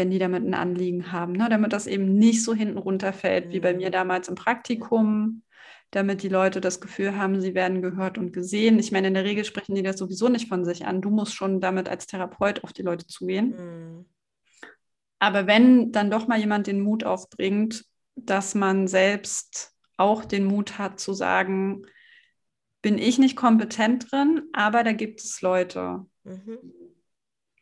[0.00, 1.48] wenn die damit ein Anliegen haben, ne?
[1.50, 3.52] damit das eben nicht so hinten runterfällt mhm.
[3.52, 3.92] wie bei mir mhm.
[3.92, 5.42] damals im Praktikum,
[5.90, 8.78] damit die Leute das Gefühl haben, sie werden gehört und gesehen.
[8.78, 11.02] Ich meine, in der Regel sprechen die das sowieso nicht von sich an.
[11.02, 13.50] Du musst schon damit als Therapeut auf die Leute zugehen.
[13.50, 14.04] Mhm.
[15.20, 17.84] Aber wenn dann doch mal jemand den Mut aufbringt,
[18.16, 21.86] dass man selbst auch den Mut hat zu sagen,
[22.82, 26.58] bin ich nicht kompetent drin, aber da gibt es Leute mhm.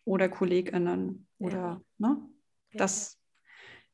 [0.05, 1.83] oder KollegInnen oder, ja.
[1.99, 2.29] ne?
[2.73, 3.19] Das,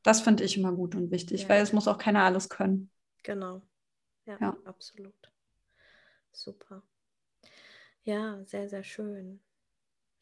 [0.03, 1.49] das finde ich immer gut und wichtig, ja.
[1.49, 2.91] weil es muss auch keiner alles können.
[3.23, 3.62] Genau.
[4.27, 5.33] Ja, ja, absolut.
[6.33, 6.83] Super.
[8.03, 9.41] Ja, sehr, sehr schön.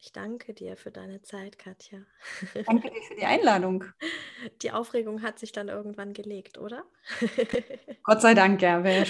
[0.03, 1.99] Ich danke dir für deine Zeit, Katja.
[2.65, 3.85] Danke dir für die Einladung.
[4.61, 6.83] Die Aufregung hat sich dann irgendwann gelegt, oder?
[8.03, 8.83] Gott sei Dank, ja.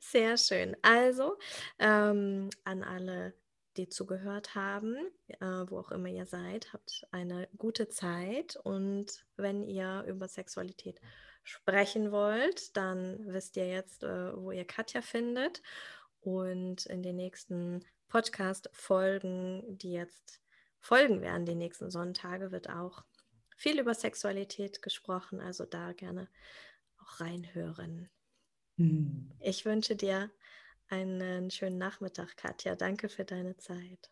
[0.00, 0.74] Sehr schön.
[0.80, 1.36] Also
[1.78, 3.34] ähm, an alle
[3.76, 4.96] die zugehört haben,
[5.28, 10.98] äh, wo auch immer ihr seid, habt eine gute Zeit und wenn ihr über Sexualität
[11.42, 15.60] sprechen wollt, dann wisst ihr jetzt, äh, wo ihr Katja findet
[16.22, 20.40] und in den nächsten Podcast-Folgen, die jetzt
[20.80, 23.04] folgen werden, die nächsten Sonntage, wird auch
[23.56, 26.28] viel über Sexualität gesprochen, also da gerne
[26.98, 28.10] auch reinhören.
[28.76, 29.30] Hm.
[29.40, 30.30] Ich wünsche dir
[30.88, 32.76] einen schönen Nachmittag, Katja.
[32.76, 34.10] Danke für deine Zeit.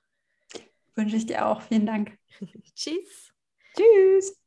[0.94, 1.62] Wünsche ich dir auch.
[1.62, 2.18] Vielen Dank.
[2.74, 3.32] Tschüss.
[3.74, 4.41] Tschüss.